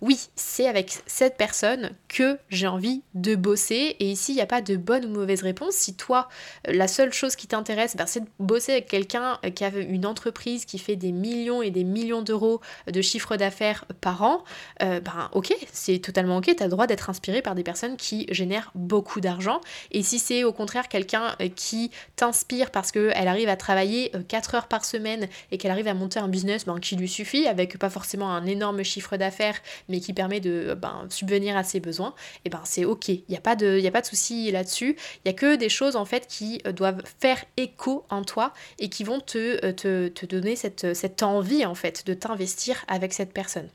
oui, 0.01 0.19
c'est 0.35 0.67
avec 0.67 0.97
cette 1.05 1.37
personne 1.37 1.91
que 2.07 2.37
j'ai 2.49 2.67
envie 2.67 3.01
de 3.15 3.35
bosser 3.35 3.95
et 3.99 4.11
ici 4.11 4.33
il 4.33 4.35
n'y 4.35 4.41
a 4.41 4.45
pas 4.45 4.61
de 4.61 4.75
bonne 4.75 5.05
ou 5.05 5.09
mauvaise 5.09 5.41
réponse. 5.41 5.73
Si 5.75 5.95
toi, 5.95 6.29
euh, 6.67 6.73
la 6.73 6.87
seule 6.87 7.13
chose 7.13 7.35
qui 7.35 7.47
t'intéresse, 7.47 7.95
ben, 7.95 8.05
c'est 8.05 8.21
de 8.21 8.29
bosser 8.39 8.73
avec 8.73 8.87
quelqu'un 8.87 9.39
euh, 9.45 9.49
qui 9.49 9.63
a 9.63 9.69
une 9.69 10.05
entreprise 10.05 10.65
qui 10.65 10.77
fait 10.77 10.95
des 10.95 11.11
millions 11.11 11.61
et 11.61 11.71
des 11.71 11.83
millions 11.83 12.21
d'euros 12.21 12.61
de 12.87 13.01
chiffre 13.01 13.37
d'affaires 13.37 13.85
par 14.01 14.23
an, 14.23 14.43
euh, 14.83 14.99
ben 14.99 15.29
ok, 15.33 15.53
c'est 15.71 15.99
totalement 15.99 16.37
ok, 16.37 16.55
tu 16.55 16.63
as 16.63 16.65
le 16.65 16.71
droit 16.71 16.87
d'être 16.87 17.09
inspiré 17.09 17.41
par 17.41 17.55
des 17.55 17.63
personnes 17.63 17.97
qui 17.97 18.27
génèrent 18.29 18.71
beaucoup 18.75 19.21
d'argent. 19.21 19.61
Et 19.91 20.03
si 20.03 20.19
c'est 20.19 20.43
au 20.43 20.53
contraire 20.53 20.87
quelqu'un 20.87 21.35
qui 21.55 21.91
t'inspire 22.15 22.71
parce 22.71 22.91
qu'elle 22.91 23.28
arrive 23.29 23.49
à 23.49 23.55
travailler 23.55 24.11
4 24.27 24.53
euh, 24.53 24.57
heures 24.57 24.67
par 24.67 24.85
semaine 24.85 25.27
et 25.51 25.57
qu'elle 25.57 25.71
arrive 25.71 25.87
à 25.87 25.93
monter 25.93 26.19
un 26.19 26.27
business 26.27 26.65
ben, 26.65 26.79
qui 26.79 26.95
lui 26.95 27.07
suffit, 27.07 27.47
avec 27.47 27.77
pas 27.77 27.89
forcément 27.89 28.29
un 28.31 28.45
énorme 28.45 28.83
chiffre 28.83 29.17
d'affaires, 29.17 29.59
mais 29.87 29.99
qui 29.99 30.13
permet 30.13 30.39
de 30.39 30.69
euh, 30.69 30.75
ben, 30.75 31.05
subvenir 31.09 31.55
à 31.55 31.63
ses 31.63 31.79
besoins, 31.79 32.09
et 32.09 32.41
eh 32.45 32.49
ben 32.49 32.61
c'est 32.65 32.85
ok. 32.85 33.09
Il 33.09 33.23
n'y 33.29 33.37
a 33.37 33.41
pas 33.41 33.55
de, 33.55 33.79
y 33.79 33.89
de 33.89 34.05
souci 34.05 34.51
là-dessus. 34.51 34.97
Il 35.17 35.29
n'y 35.29 35.31
a 35.31 35.33
que 35.33 35.55
des 35.55 35.69
choses 35.69 35.95
en 35.95 36.05
fait 36.05 36.27
qui 36.27 36.61
euh, 36.67 36.71
doivent 36.71 37.01
faire 37.19 37.43
écho 37.57 38.05
en 38.09 38.23
toi 38.23 38.53
et 38.79 38.89
qui 38.89 39.03
vont 39.03 39.19
te, 39.19 39.71
te, 39.71 40.25
donner 40.25 40.55
cette, 40.55 40.93
cette 40.93 41.23
envie 41.23 41.65
en 41.65 41.75
fait 41.75 42.05
de 42.05 42.13
t'investir 42.13 42.83
avec 42.87 43.13
cette 43.13 43.33
personne. 43.33 43.69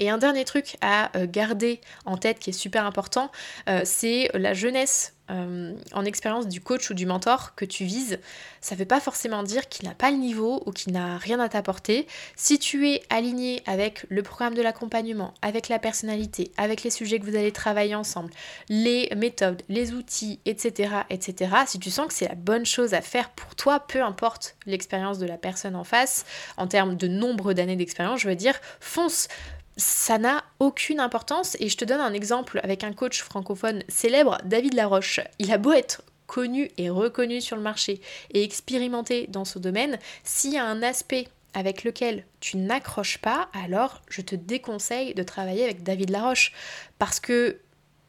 Et 0.00 0.10
un 0.10 0.18
dernier 0.18 0.44
truc 0.44 0.76
à 0.80 1.12
garder 1.26 1.80
en 2.04 2.16
tête 2.16 2.40
qui 2.40 2.50
est 2.50 2.54
super 2.54 2.84
important, 2.86 3.30
c'est 3.84 4.30
la 4.34 4.54
jeunesse 4.54 5.14
euh, 5.30 5.74
en 5.92 6.04
expérience 6.04 6.48
du 6.48 6.60
coach 6.60 6.90
ou 6.90 6.94
du 6.94 7.06
mentor 7.06 7.54
que 7.54 7.64
tu 7.64 7.84
vises, 7.84 8.18
ça 8.60 8.74
ne 8.74 8.80
veut 8.80 8.86
pas 8.86 8.98
forcément 8.98 9.44
dire 9.44 9.68
qu'il 9.68 9.86
n'a 9.88 9.94
pas 9.94 10.10
le 10.10 10.16
niveau 10.16 10.60
ou 10.66 10.72
qu'il 10.72 10.92
n'a 10.92 11.18
rien 11.18 11.38
à 11.38 11.48
t'apporter. 11.48 12.08
Si 12.34 12.58
tu 12.58 12.88
es 12.88 13.02
aligné 13.10 13.62
avec 13.66 14.06
le 14.08 14.22
programme 14.22 14.54
de 14.54 14.62
l'accompagnement, 14.62 15.34
avec 15.40 15.68
la 15.68 15.78
personnalité, 15.78 16.50
avec 16.56 16.82
les 16.82 16.90
sujets 16.90 17.20
que 17.20 17.26
vous 17.26 17.36
allez 17.36 17.52
travailler 17.52 17.94
ensemble, 17.94 18.32
les 18.68 19.08
méthodes, 19.16 19.62
les 19.68 19.92
outils, 19.92 20.40
etc., 20.46 20.94
etc., 21.10 21.52
si 21.66 21.78
tu 21.78 21.90
sens 21.90 22.08
que 22.08 22.14
c'est 22.14 22.28
la 22.28 22.34
bonne 22.34 22.66
chose 22.66 22.92
à 22.94 23.00
faire 23.00 23.30
pour 23.30 23.54
toi, 23.54 23.78
peu 23.78 24.02
importe 24.02 24.56
l'expérience 24.66 25.18
de 25.18 25.26
la 25.26 25.38
personne 25.38 25.76
en 25.76 25.84
face, 25.84 26.24
en 26.56 26.66
termes 26.66 26.96
de 26.96 27.06
nombre 27.06 27.52
d'années 27.52 27.76
d'expérience, 27.76 28.20
je 28.20 28.28
veux 28.28 28.36
dire, 28.36 28.58
fonce 28.80 29.28
ça 29.76 30.18
n'a 30.18 30.44
aucune 30.58 31.00
importance. 31.00 31.56
Et 31.60 31.68
je 31.68 31.76
te 31.76 31.84
donne 31.84 32.00
un 32.00 32.12
exemple 32.12 32.60
avec 32.62 32.84
un 32.84 32.92
coach 32.92 33.22
francophone 33.22 33.82
célèbre, 33.88 34.38
David 34.44 34.74
Laroche. 34.74 35.20
Il 35.38 35.52
a 35.52 35.58
beau 35.58 35.72
être 35.72 36.02
connu 36.26 36.70
et 36.78 36.90
reconnu 36.90 37.40
sur 37.40 37.56
le 37.56 37.62
marché 37.62 38.00
et 38.32 38.44
expérimenté 38.44 39.26
dans 39.28 39.44
ce 39.44 39.58
domaine, 39.58 39.98
s'il 40.22 40.52
y 40.52 40.58
a 40.58 40.64
un 40.64 40.80
aspect 40.82 41.26
avec 41.54 41.82
lequel 41.82 42.24
tu 42.38 42.56
n'accroches 42.56 43.18
pas, 43.18 43.48
alors 43.64 44.02
je 44.08 44.20
te 44.20 44.36
déconseille 44.36 45.14
de 45.14 45.24
travailler 45.24 45.64
avec 45.64 45.82
David 45.82 46.10
Laroche. 46.10 46.52
Parce 46.98 47.18
que 47.18 47.58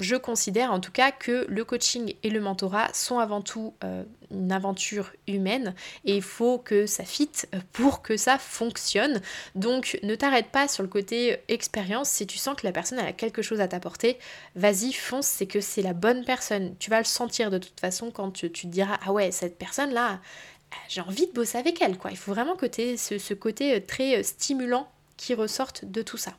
je 0.02 0.16
considère 0.16 0.74
en 0.74 0.80
tout 0.80 0.92
cas 0.92 1.12
que 1.12 1.46
le 1.48 1.64
coaching 1.64 2.16
et 2.24 2.30
le 2.30 2.42
mentorat 2.42 2.92
sont 2.94 3.20
avant 3.20 3.42
tout 3.42 3.74
euh, 3.84 4.04
une 4.32 4.52
aventure 4.52 5.12
humaine 5.28 5.76
et 6.06 6.16
il 6.16 6.22
faut 6.22 6.58
que 6.58 6.88
ça 6.88 7.04
fitte 7.04 7.48
pour 7.72 8.02
que 8.02 8.18
ça 8.18 8.38
fonctionne. 8.38 9.22
Donc 9.56 10.00
ne 10.04 10.16
t'arrête 10.16 10.48
pas 10.48 10.68
sur 10.68 10.84
le 10.84 10.90
côté 10.90 11.38
expérience. 11.48 12.10
Si 12.10 12.26
tu 12.26 12.38
sens 12.38 12.56
que 12.60 12.66
la 12.66 12.72
personne 12.72 13.00
a 13.00 13.14
quelque 13.14 13.42
chose 13.42 13.62
à 13.62 13.68
t'apporter, 13.68 14.18
vas-y, 14.56 14.92
fonce, 14.92 15.28
c'est 15.28 15.48
que 15.48 15.62
c'est 15.62 15.82
la 15.84 15.94
bonne 15.94 16.26
personne. 16.26 16.76
Tu 16.80 16.90
vas 16.90 17.00
le 17.00 17.06
sentir 17.06 17.52
de 17.52 17.60
toute 17.60 17.80
façon 17.80 18.12
quand 18.12 18.32
tu, 18.32 18.52
te 18.52 18.68
diras 18.68 19.00
Ah 19.06 19.12
ouais, 19.12 19.32
cette 19.32 19.58
personne-là, 19.58 20.20
j'ai 20.90 21.02
envie 21.02 21.28
de 21.28 21.32
bosser 21.32 21.58
avec 21.58 21.82
elle. 21.82 21.98
Quoi. 21.98 22.12
Il 22.12 22.18
faut 22.18 22.34
vraiment 22.34 22.56
que 22.56 22.66
tu 22.66 22.82
aies 22.82 22.98
ce 22.98 23.34
côté 23.34 23.82
très 23.84 24.24
stimulant 24.24 24.90
qui 25.18 25.36
ressorte 25.36 25.86
de 25.86 26.02
tout 26.02 26.18
ça. 26.18 26.34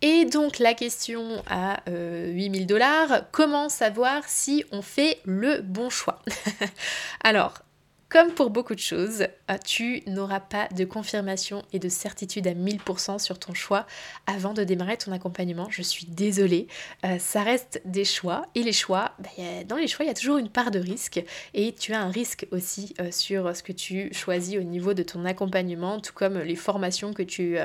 Et 0.00 0.24
donc 0.26 0.58
la 0.58 0.74
question 0.74 1.42
à 1.48 1.80
8000 1.88 2.62
euh, 2.62 2.66
dollars, 2.66 3.22
comment 3.32 3.68
savoir 3.68 4.22
si 4.26 4.64
on 4.70 4.80
fait 4.82 5.18
le 5.24 5.60
bon 5.60 5.90
choix? 5.90 6.22
Alors, 7.24 7.62
comme 8.08 8.32
pour 8.32 8.48
beaucoup 8.48 8.74
de 8.74 8.80
choses, 8.80 9.26
euh, 9.50 9.58
tu 9.66 10.02
n'auras 10.06 10.40
pas 10.40 10.66
de 10.68 10.86
confirmation 10.86 11.62
et 11.74 11.78
de 11.78 11.90
certitude 11.90 12.46
à 12.46 12.54
1000% 12.54 13.18
sur 13.18 13.38
ton 13.38 13.52
choix 13.52 13.86
avant 14.26 14.54
de 14.54 14.64
démarrer 14.64 14.96
ton 14.96 15.12
accompagnement. 15.12 15.68
Je 15.70 15.82
suis 15.82 16.06
désolée, 16.06 16.68
euh, 17.04 17.18
ça 17.18 17.42
reste 17.42 17.82
des 17.84 18.06
choix 18.06 18.46
et 18.54 18.62
les 18.62 18.72
choix, 18.72 19.12
bah, 19.18 19.64
dans 19.66 19.76
les 19.76 19.88
choix, 19.88 20.06
il 20.06 20.08
y 20.08 20.10
a 20.10 20.14
toujours 20.14 20.38
une 20.38 20.48
part 20.48 20.70
de 20.70 20.78
risque 20.78 21.22
et 21.52 21.74
tu 21.74 21.92
as 21.92 22.00
un 22.00 22.10
risque 22.10 22.46
aussi 22.50 22.94
euh, 22.98 23.10
sur 23.10 23.54
ce 23.54 23.62
que 23.62 23.72
tu 23.72 24.12
choisis 24.14 24.56
au 24.56 24.62
niveau 24.62 24.94
de 24.94 25.02
ton 25.02 25.26
accompagnement, 25.26 26.00
tout 26.00 26.14
comme 26.14 26.38
les 26.38 26.56
formations 26.56 27.12
que 27.12 27.22
tu 27.22 27.58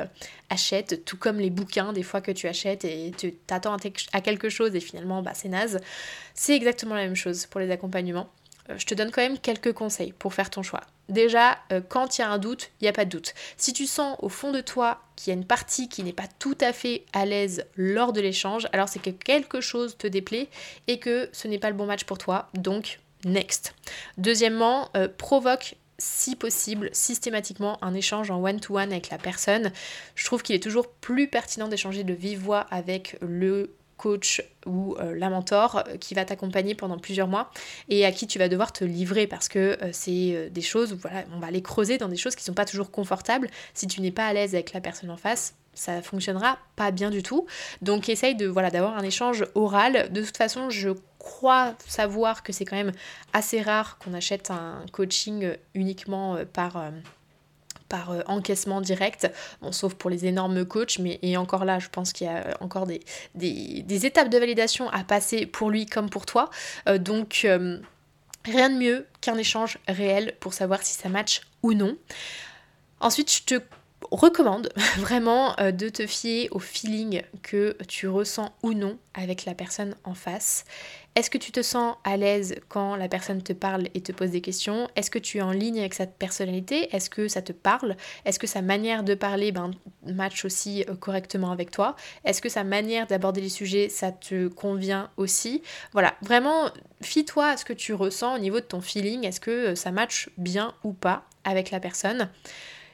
achètes, 0.49 1.05
tout 1.05 1.17
comme 1.17 1.39
les 1.39 1.51
bouquins 1.51 1.93
des 1.93 2.03
fois 2.03 2.19
que 2.19 2.31
tu 2.31 2.47
achètes 2.47 2.83
et 2.83 3.13
tu 3.17 3.31
t'attends 3.33 3.77
à 4.11 4.21
quelque 4.21 4.49
chose 4.49 4.75
et 4.75 4.81
finalement 4.81 5.21
bah, 5.21 5.31
c'est 5.33 5.49
naze. 5.49 5.79
C'est 6.33 6.55
exactement 6.55 6.95
la 6.95 7.03
même 7.03 7.15
chose 7.15 7.45
pour 7.45 7.61
les 7.61 7.71
accompagnements. 7.71 8.29
Euh, 8.69 8.77
je 8.77 8.85
te 8.85 8.93
donne 8.93 9.11
quand 9.11 9.21
même 9.21 9.37
quelques 9.37 9.73
conseils 9.73 10.13
pour 10.13 10.33
faire 10.33 10.49
ton 10.49 10.63
choix. 10.63 10.81
Déjà, 11.09 11.59
euh, 11.71 11.81
quand 11.87 12.17
il 12.17 12.21
y 12.21 12.23
a 12.23 12.29
un 12.29 12.37
doute, 12.37 12.71
il 12.79 12.85
n'y 12.85 12.89
a 12.89 12.93
pas 12.93 13.05
de 13.05 13.09
doute. 13.09 13.33
Si 13.57 13.73
tu 13.73 13.85
sens 13.85 14.17
au 14.21 14.29
fond 14.29 14.51
de 14.51 14.61
toi 14.61 15.01
qu'il 15.15 15.33
y 15.33 15.35
a 15.35 15.39
une 15.39 15.45
partie 15.45 15.89
qui 15.89 16.03
n'est 16.03 16.13
pas 16.13 16.27
tout 16.39 16.57
à 16.61 16.71
fait 16.71 17.05
à 17.11 17.25
l'aise 17.25 17.65
lors 17.75 18.13
de 18.13 18.21
l'échange, 18.21 18.67
alors 18.71 18.87
c'est 18.87 19.01
que 19.01 19.09
quelque 19.09 19.59
chose 19.59 19.97
te 19.97 20.07
déplaît 20.07 20.49
et 20.87 20.99
que 20.99 21.29
ce 21.33 21.47
n'est 21.47 21.59
pas 21.59 21.69
le 21.69 21.75
bon 21.75 21.85
match 21.85 22.05
pour 22.05 22.17
toi. 22.17 22.49
Donc, 22.53 22.99
next. 23.25 23.73
Deuxièmement, 24.17 24.89
euh, 24.95 25.07
provoque 25.09 25.75
si 25.99 26.35
possible, 26.35 26.89
systématiquement 26.91 27.77
un 27.83 27.93
échange 27.93 28.31
en 28.31 28.41
one-to-one 28.41 28.89
-one 28.89 28.91
avec 28.91 29.09
la 29.09 29.17
personne. 29.17 29.71
Je 30.15 30.25
trouve 30.25 30.41
qu'il 30.41 30.55
est 30.55 30.63
toujours 30.63 30.87
plus 30.89 31.27
pertinent 31.27 31.67
d'échanger 31.67 32.03
de 32.03 32.13
vive 32.13 32.39
voix 32.39 32.61
avec 32.71 33.17
le 33.21 33.75
coach 33.97 34.43
ou 34.65 34.95
euh, 34.99 35.15
la 35.15 35.29
mentor 35.29 35.83
euh, 35.87 35.97
qui 35.97 36.13
va 36.13 36.25
t'accompagner 36.25 36.75
pendant 36.75 36.97
plusieurs 36.97 37.27
mois 37.27 37.51
et 37.89 38.05
à 38.05 38.11
qui 38.11 38.27
tu 38.27 38.39
vas 38.39 38.49
devoir 38.49 38.71
te 38.73 38.83
livrer 38.83 39.27
parce 39.27 39.47
que 39.47 39.77
euh, 39.81 39.89
c'est 39.91 40.49
des 40.49 40.61
choses 40.61 40.93
où 40.93 40.97
voilà, 40.97 41.23
on 41.35 41.39
va 41.39 41.47
aller 41.47 41.61
creuser 41.61 41.97
dans 41.97 42.07
des 42.07 42.17
choses 42.17 42.35
qui 42.35 42.43
sont 42.43 42.53
pas 42.53 42.65
toujours 42.65 42.91
confortables. 42.91 43.49
Si 43.73 43.87
tu 43.87 44.01
n'es 44.01 44.11
pas 44.11 44.27
à 44.27 44.33
l'aise 44.33 44.55
avec 44.55 44.73
la 44.73 44.81
personne 44.81 45.09
en 45.09 45.17
face, 45.17 45.55
ça 45.73 46.01
fonctionnera 46.01 46.59
pas 46.75 46.91
bien 46.91 47.09
du 47.09 47.23
tout. 47.23 47.45
Donc 47.81 48.09
essaye 48.09 48.35
de 48.35 48.47
voilà 48.47 48.69
d'avoir 48.69 48.97
un 48.97 49.03
échange 49.03 49.45
oral. 49.55 50.11
De 50.11 50.21
toute 50.21 50.37
façon, 50.37 50.69
je 50.69 50.89
crois 51.17 51.73
savoir 51.87 52.43
que 52.43 52.53
c'est 52.53 52.65
quand 52.65 52.75
même 52.75 52.91
assez 53.31 53.61
rare 53.61 53.97
qu'on 53.97 54.13
achète 54.13 54.51
un 54.51 54.85
coaching 54.91 55.55
uniquement 55.73 56.37
par 56.53 56.91
par 57.89 58.11
euh, 58.11 58.21
encaissement 58.27 58.81
direct, 58.81 59.31
sauf 59.71 59.93
pour 59.93 60.09
les 60.09 60.25
énormes 60.25 60.65
coachs, 60.65 60.99
mais 60.99 61.19
et 61.21 61.37
encore 61.37 61.65
là, 61.65 61.79
je 61.79 61.89
pense 61.89 62.13
qu'il 62.13 62.27
y 62.27 62.29
a 62.29 62.57
encore 62.59 62.87
des, 62.87 64.05
étapes 64.05 64.29
de 64.29 64.37
validation 64.37 64.89
à 64.89 65.03
passer 65.03 65.45
pour 65.45 65.69
lui 65.69 65.85
comme 65.85 66.09
pour 66.09 66.25
toi. 66.25 66.49
donc, 66.99 67.45
rien 68.45 68.69
de 68.69 68.75
mieux 68.75 69.05
qu'un 69.21 69.37
échange 69.37 69.77
réel 69.87 70.35
pour 70.39 70.53
savoir 70.53 70.81
si 70.83 70.93
ça 70.93 71.09
match 71.09 71.41
ou 71.61 71.73
non. 71.73 71.97
Ensuite, 72.99 73.31
je 73.31 73.43
te 73.43 73.61
recommande 74.11 74.69
vraiment 74.97 75.59
euh, 75.59 75.71
de 75.71 75.89
te 75.89 76.07
fier 76.07 76.49
au 76.51 76.59
feeling 76.59 77.23
que 77.41 77.75
tu 77.87 78.07
ressens 78.07 78.53
ou 78.61 78.73
non 78.73 78.97
avec 79.13 79.45
la 79.45 79.53
personne 79.55 79.95
en 80.03 80.13
face. 80.13 80.65
Est-ce 81.15 81.29
que 81.29 81.37
tu 81.37 81.51
te 81.51 81.61
sens 81.61 81.95
à 82.03 82.17
l'aise 82.17 82.55
quand 82.69 82.95
la 82.95 83.07
personne 83.07 83.43
te 83.43 83.53
parle 83.53 83.87
et 83.93 84.01
te 84.01 84.11
pose 84.11 84.31
des 84.31 84.41
questions? 84.41 84.89
Est-ce 84.95 85.11
que 85.11 85.19
tu 85.19 85.37
es 85.37 85.41
en 85.41 85.51
ligne 85.51 85.79
avec 85.79 85.93
sa 85.93 86.07
personnalité? 86.07 86.93
Est-ce 86.95 87.11
que 87.11 87.27
ça 87.27 87.43
te 87.43 87.51
parle? 87.51 87.95
Est-ce 88.25 88.39
que 88.39 88.47
sa 88.47 88.63
manière 88.63 89.03
de 89.03 89.13
parler 89.13 89.51
ben, 89.51 89.69
match 90.07 90.43
aussi 90.43 90.83
euh, 90.89 90.95
correctement 90.95 91.51
avec 91.51 91.69
toi? 91.69 91.95
Est-ce 92.25 92.41
que 92.41 92.49
sa 92.49 92.63
manière 92.63 93.05
d'aborder 93.05 93.41
les 93.41 93.49
sujets, 93.49 93.89
ça 93.89 94.11
te 94.11 94.47
convient 94.47 95.11
aussi? 95.17 95.61
Voilà, 95.91 96.15
vraiment, 96.23 96.71
fie-toi 97.01 97.49
à 97.49 97.57
ce 97.57 97.65
que 97.65 97.73
tu 97.73 97.93
ressens 97.93 98.35
au 98.35 98.39
niveau 98.39 98.59
de 98.59 98.65
ton 98.65 98.81
feeling. 98.81 99.23
Est-ce 99.23 99.39
que 99.39 99.51
euh, 99.51 99.75
ça 99.75 99.91
match 99.91 100.31
bien 100.39 100.73
ou 100.83 100.93
pas 100.93 101.25
avec 101.43 101.69
la 101.69 101.79
personne? 101.79 102.27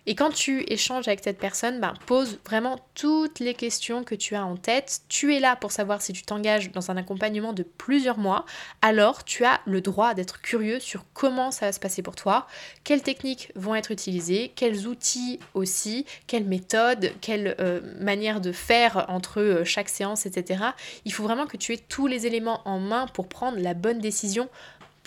Et 0.06 0.16
quand 0.16 0.32
tu 0.32 0.64
échanges 0.68 1.08
avec 1.08 1.22
cette 1.24 1.38
personne, 1.38 1.80
ben, 1.80 1.94
pose 2.06 2.40
vraiment 2.46 2.80
toutes 2.96 3.40
les 3.40 3.54
questions 3.54 4.04
que 4.04 4.16
tu 4.16 4.36
as 4.36 4.46
en 4.46 4.56
tête. 4.56 5.02
Tu 5.10 5.36
es 5.36 5.40
là 5.40 5.56
pour 5.56 5.72
savoir 5.72 6.02
si 6.02 6.14
tu 6.14 6.24
t'engages 6.24 6.72
dans 6.72 6.92
un 6.92 6.98
accompagnement 6.98 7.54
de 7.54 7.64
plusieurs 7.64 8.18
mois. 8.18 8.46
Alors 8.82 9.24
tu 9.24 9.46
as 9.46 9.62
le 9.66 9.82
droit 9.82 10.14
d'être 10.14 10.42
curieux 10.42 10.80
sur 10.80 11.06
comment 11.14 11.52
ça 11.52 11.68
va 11.68 11.72
se 11.72 11.80
passer 11.80 12.02
pour 12.02 12.16
toi, 12.16 12.48
quelles 12.84 13.02
techniques 13.02 13.52
vont 13.56 13.76
être 13.76 13.92
utilisées, 13.92 14.52
quels 14.56 14.88
outils 14.88 15.40
aussi, 15.54 16.06
quelles 16.28 16.46
méthodes, 16.46 17.12
quelle 17.22 17.56
euh, 17.60 17.82
manière 18.00 18.42
de 18.42 18.52
faire 18.52 19.06
entre 19.10 19.42
euh, 19.42 19.64
chaque 19.64 19.90
séance, 19.90 20.26
etc. 20.26 20.64
Il 21.06 21.14
faut 21.14 21.24
vraiment 21.24 21.46
que 21.46 21.58
tu 21.58 21.74
aies 21.74 21.84
tous 21.90 22.08
les 22.08 22.26
éléments 22.26 22.62
en 22.66 22.80
main 22.80 23.08
pour 23.08 23.28
prendre 23.28 23.60
la 23.60 23.74
bonne 23.74 24.00
décision 24.00 24.50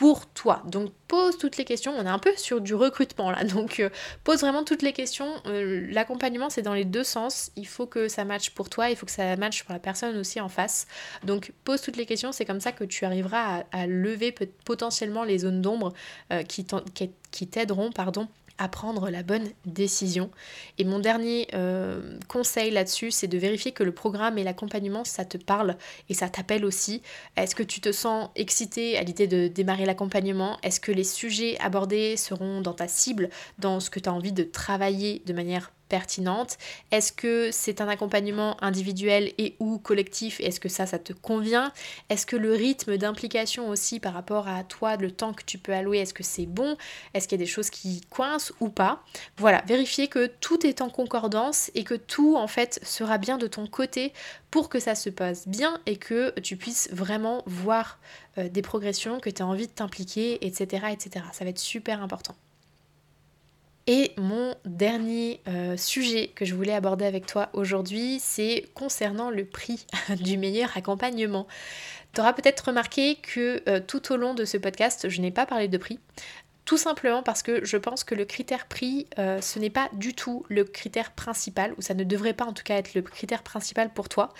pour 0.02 0.26
toi. 0.26 0.64
Donc 0.66 0.90
pose 1.06 1.38
toutes 1.38 1.58
les 1.58 1.64
questions. 1.64 1.94
On 1.96 2.04
est 2.04 2.08
un 2.08 2.18
peu 2.18 2.32
sur 2.36 2.60
du 2.60 2.74
recrutement 2.74 3.30
là. 3.30 3.44
Donc 3.54 3.78
euh, 3.78 3.88
pose 4.24 4.40
vraiment 4.40 4.64
toutes 4.64 4.82
les 4.82 4.92
questions. 4.92 5.32
Euh, 5.46 5.86
l'accompagnement 5.92 6.50
c'est 6.50 6.62
dans 6.62 6.74
les 6.74 6.84
deux 6.84 7.04
sens. 7.04 7.52
Il 7.54 7.68
faut 7.68 7.86
que 7.86 8.08
ça 8.08 8.24
matche 8.24 8.50
pour 8.50 8.68
toi, 8.68 8.90
il 8.90 8.96
faut 8.96 9.06
que 9.06 9.12
ça 9.12 9.36
matche 9.36 9.62
pour 9.62 9.72
la 9.72 9.78
personne 9.78 10.16
aussi 10.16 10.40
en 10.40 10.48
face. 10.48 10.88
Donc 11.22 11.52
pose 11.62 11.80
toutes 11.82 11.96
les 11.96 12.04
questions. 12.04 12.32
C'est 12.32 12.44
comme 12.44 12.60
ça 12.60 12.72
que 12.72 12.82
tu 12.82 13.04
arriveras 13.04 13.62
à, 13.70 13.86
lever 13.86 14.34
potentiellement 14.64 15.22
les 15.22 15.38
zones 15.38 15.62
d'ombre 15.62 15.92
euh, 16.32 16.42
qui 16.42 17.46
t'aideront 17.46 17.92
pardon 17.92 18.26
prendre 18.68 19.10
la 19.10 19.22
bonne 19.22 19.48
décision. 19.66 20.30
Et 20.78 20.84
mon 20.84 20.98
dernier 20.98 21.48
euh, 21.54 22.18
conseil 22.28 22.70
là-dessus, 22.70 23.10
c'est 23.10 23.28
de 23.28 23.38
vérifier 23.38 23.72
que 23.72 23.82
le 23.82 23.92
programme 23.92 24.38
et 24.38 24.44
l'accompagnement, 24.44 25.04
ça 25.04 25.24
te 25.24 25.38
parle 25.38 25.76
et 26.08 26.14
ça 26.14 26.28
t'appelle 26.28 26.64
aussi. 26.64 27.02
Est-ce 27.36 27.54
que 27.54 27.62
tu 27.62 27.80
te 27.80 27.92
sens 27.92 28.30
excité 28.36 28.96
à 28.98 29.02
l'idée 29.02 29.26
de 29.26 29.48
démarrer 29.48 29.86
l'accompagnement? 29.86 30.58
Est-ce 30.62 30.80
que 30.80 30.92
les 30.92 31.04
sujets 31.04 31.58
abordés 31.60 32.16
seront 32.16 32.60
dans 32.60 32.74
ta 32.74 32.88
cible, 32.88 33.30
dans 33.58 33.80
ce 33.80 33.90
que 33.90 34.00
tu 34.00 34.08
as 34.08 34.12
envie 34.12 34.32
de 34.32 34.44
travailler 34.44 35.22
de 35.26 35.32
manière 35.32 35.72
pertinente 35.92 36.56
Est-ce 36.90 37.12
que 37.12 37.50
c'est 37.52 37.82
un 37.82 37.88
accompagnement 37.88 38.56
individuel 38.64 39.30
et 39.36 39.56
ou 39.60 39.76
collectif? 39.76 40.40
Est-ce 40.40 40.58
que 40.58 40.70
ça, 40.70 40.86
ça 40.86 40.98
te 40.98 41.12
convient? 41.12 41.70
Est-ce 42.08 42.24
que 42.24 42.34
le 42.34 42.54
rythme 42.54 42.96
d'implication 42.96 43.68
aussi 43.68 44.00
par 44.00 44.14
rapport 44.14 44.48
à 44.48 44.64
toi, 44.64 44.96
le 44.96 45.10
temps 45.10 45.34
que 45.34 45.44
tu 45.44 45.58
peux 45.58 45.74
allouer, 45.74 45.98
est-ce 45.98 46.14
que 46.14 46.22
c'est 46.22 46.46
bon? 46.46 46.78
Est-ce 47.12 47.28
qu'il 47.28 47.38
y 47.38 47.42
a 47.42 47.44
des 47.44 47.50
choses 47.50 47.68
qui 47.68 48.00
coincent 48.08 48.54
ou 48.60 48.70
pas? 48.70 49.04
Voilà, 49.36 49.62
vérifier 49.66 50.08
que 50.08 50.28
tout 50.40 50.66
est 50.66 50.80
en 50.80 50.88
concordance 50.88 51.70
et 51.74 51.84
que 51.84 51.94
tout 51.94 52.36
en 52.36 52.46
fait 52.46 52.80
sera 52.82 53.18
bien 53.18 53.36
de 53.36 53.46
ton 53.46 53.66
côté 53.66 54.14
pour 54.50 54.70
que 54.70 54.80
ça 54.80 54.94
se 54.94 55.10
passe 55.10 55.46
bien 55.46 55.78
et 55.84 55.98
que 55.98 56.32
tu 56.40 56.56
puisses 56.56 56.88
vraiment 56.90 57.42
voir 57.44 57.98
euh, 58.38 58.48
des 58.48 58.62
progressions, 58.62 59.20
que 59.20 59.28
tu 59.28 59.42
as 59.42 59.46
envie 59.46 59.66
de 59.66 59.72
t'impliquer, 59.72 60.46
etc., 60.46 60.86
etc. 60.90 61.26
Ça 61.32 61.44
va 61.44 61.50
être 61.50 61.58
super 61.58 62.02
important. 62.02 62.34
Et 63.86 64.12
mon 64.16 64.54
dernier 64.64 65.40
euh, 65.48 65.76
sujet 65.76 66.28
que 66.28 66.44
je 66.44 66.54
voulais 66.54 66.72
aborder 66.72 67.04
avec 67.04 67.26
toi 67.26 67.48
aujourd'hui, 67.52 68.18
c'est 68.20 68.66
concernant 68.74 69.30
le 69.30 69.44
prix 69.44 69.86
du 70.20 70.38
meilleur 70.38 70.76
accompagnement. 70.76 71.48
Tu 72.14 72.20
auras 72.20 72.32
peut-être 72.32 72.60
remarqué 72.68 73.16
que 73.16 73.62
euh, 73.68 73.80
tout 73.80 74.12
au 74.12 74.16
long 74.16 74.34
de 74.34 74.44
ce 74.44 74.56
podcast, 74.56 75.08
je 75.08 75.20
n'ai 75.20 75.30
pas 75.30 75.46
parlé 75.46 75.66
de 75.66 75.78
prix. 75.78 75.98
Tout 76.64 76.78
simplement 76.78 77.24
parce 77.24 77.42
que 77.42 77.64
je 77.64 77.76
pense 77.76 78.04
que 78.04 78.14
le 78.14 78.24
critère 78.24 78.66
prix, 78.66 79.08
euh, 79.18 79.40
ce 79.40 79.58
n'est 79.58 79.70
pas 79.70 79.88
du 79.94 80.14
tout 80.14 80.46
le 80.48 80.62
critère 80.62 81.10
principal, 81.10 81.74
ou 81.76 81.82
ça 81.82 81.92
ne 81.94 82.04
devrait 82.04 82.34
pas 82.34 82.44
en 82.44 82.52
tout 82.52 82.62
cas 82.62 82.76
être 82.76 82.94
le 82.94 83.02
critère 83.02 83.42
principal 83.42 83.92
pour 83.92 84.08
toi. 84.08 84.32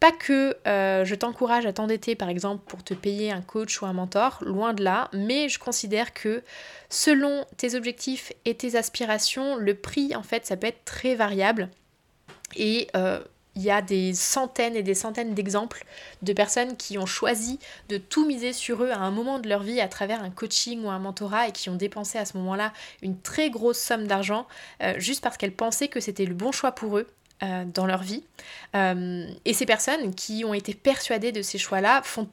Pas 0.00 0.10
que 0.10 0.56
euh, 0.66 1.04
je 1.04 1.14
t'encourage 1.14 1.66
à 1.66 1.72
t'endetter 1.72 2.16
par 2.16 2.30
exemple 2.30 2.64
pour 2.66 2.82
te 2.82 2.94
payer 2.94 3.30
un 3.30 3.42
coach 3.42 3.80
ou 3.80 3.86
un 3.86 3.92
mentor, 3.92 4.38
loin 4.44 4.74
de 4.74 4.82
là, 4.82 5.08
mais 5.12 5.48
je 5.48 5.60
considère 5.60 6.14
que 6.14 6.42
selon 6.88 7.44
tes 7.56 7.76
objectifs 7.76 8.32
et 8.44 8.56
tes 8.56 8.74
aspirations, 8.74 9.54
le 9.54 9.74
prix 9.74 10.16
en 10.16 10.24
fait 10.24 10.46
ça 10.46 10.56
peut 10.56 10.66
être 10.66 10.84
très 10.84 11.14
variable. 11.14 11.68
Et 12.56 12.88
euh, 12.96 13.20
il 13.58 13.64
y 13.64 13.72
a 13.72 13.82
des 13.82 14.14
centaines 14.14 14.76
et 14.76 14.84
des 14.84 14.94
centaines 14.94 15.34
d'exemples 15.34 15.84
de 16.22 16.32
personnes 16.32 16.76
qui 16.76 16.96
ont 16.96 17.06
choisi 17.06 17.58
de 17.88 17.98
tout 17.98 18.24
miser 18.24 18.52
sur 18.52 18.84
eux 18.84 18.90
à 18.90 18.98
un 18.98 19.10
moment 19.10 19.40
de 19.40 19.48
leur 19.48 19.64
vie 19.64 19.80
à 19.80 19.88
travers 19.88 20.22
un 20.22 20.30
coaching 20.30 20.84
ou 20.84 20.90
un 20.90 21.00
mentorat 21.00 21.48
et 21.48 21.52
qui 21.52 21.68
ont 21.68 21.74
dépensé 21.74 22.18
à 22.18 22.24
ce 22.24 22.36
moment-là 22.36 22.72
une 23.02 23.20
très 23.20 23.50
grosse 23.50 23.78
somme 23.78 24.06
d'argent 24.06 24.46
euh, 24.80 24.94
juste 24.98 25.24
parce 25.24 25.36
qu'elles 25.36 25.52
pensaient 25.52 25.88
que 25.88 25.98
c'était 25.98 26.24
le 26.24 26.34
bon 26.34 26.52
choix 26.52 26.72
pour 26.72 26.98
eux. 26.98 27.06
Euh, 27.44 27.64
dans 27.64 27.86
leur 27.86 28.02
vie. 28.02 28.24
Euh, 28.74 29.24
et 29.44 29.52
ces 29.52 29.64
personnes 29.64 30.12
qui 30.12 30.44
ont 30.44 30.54
été 30.54 30.74
persuadées 30.74 31.30
de 31.30 31.40
ces 31.40 31.56
choix-là 31.56 32.02
font 32.02 32.28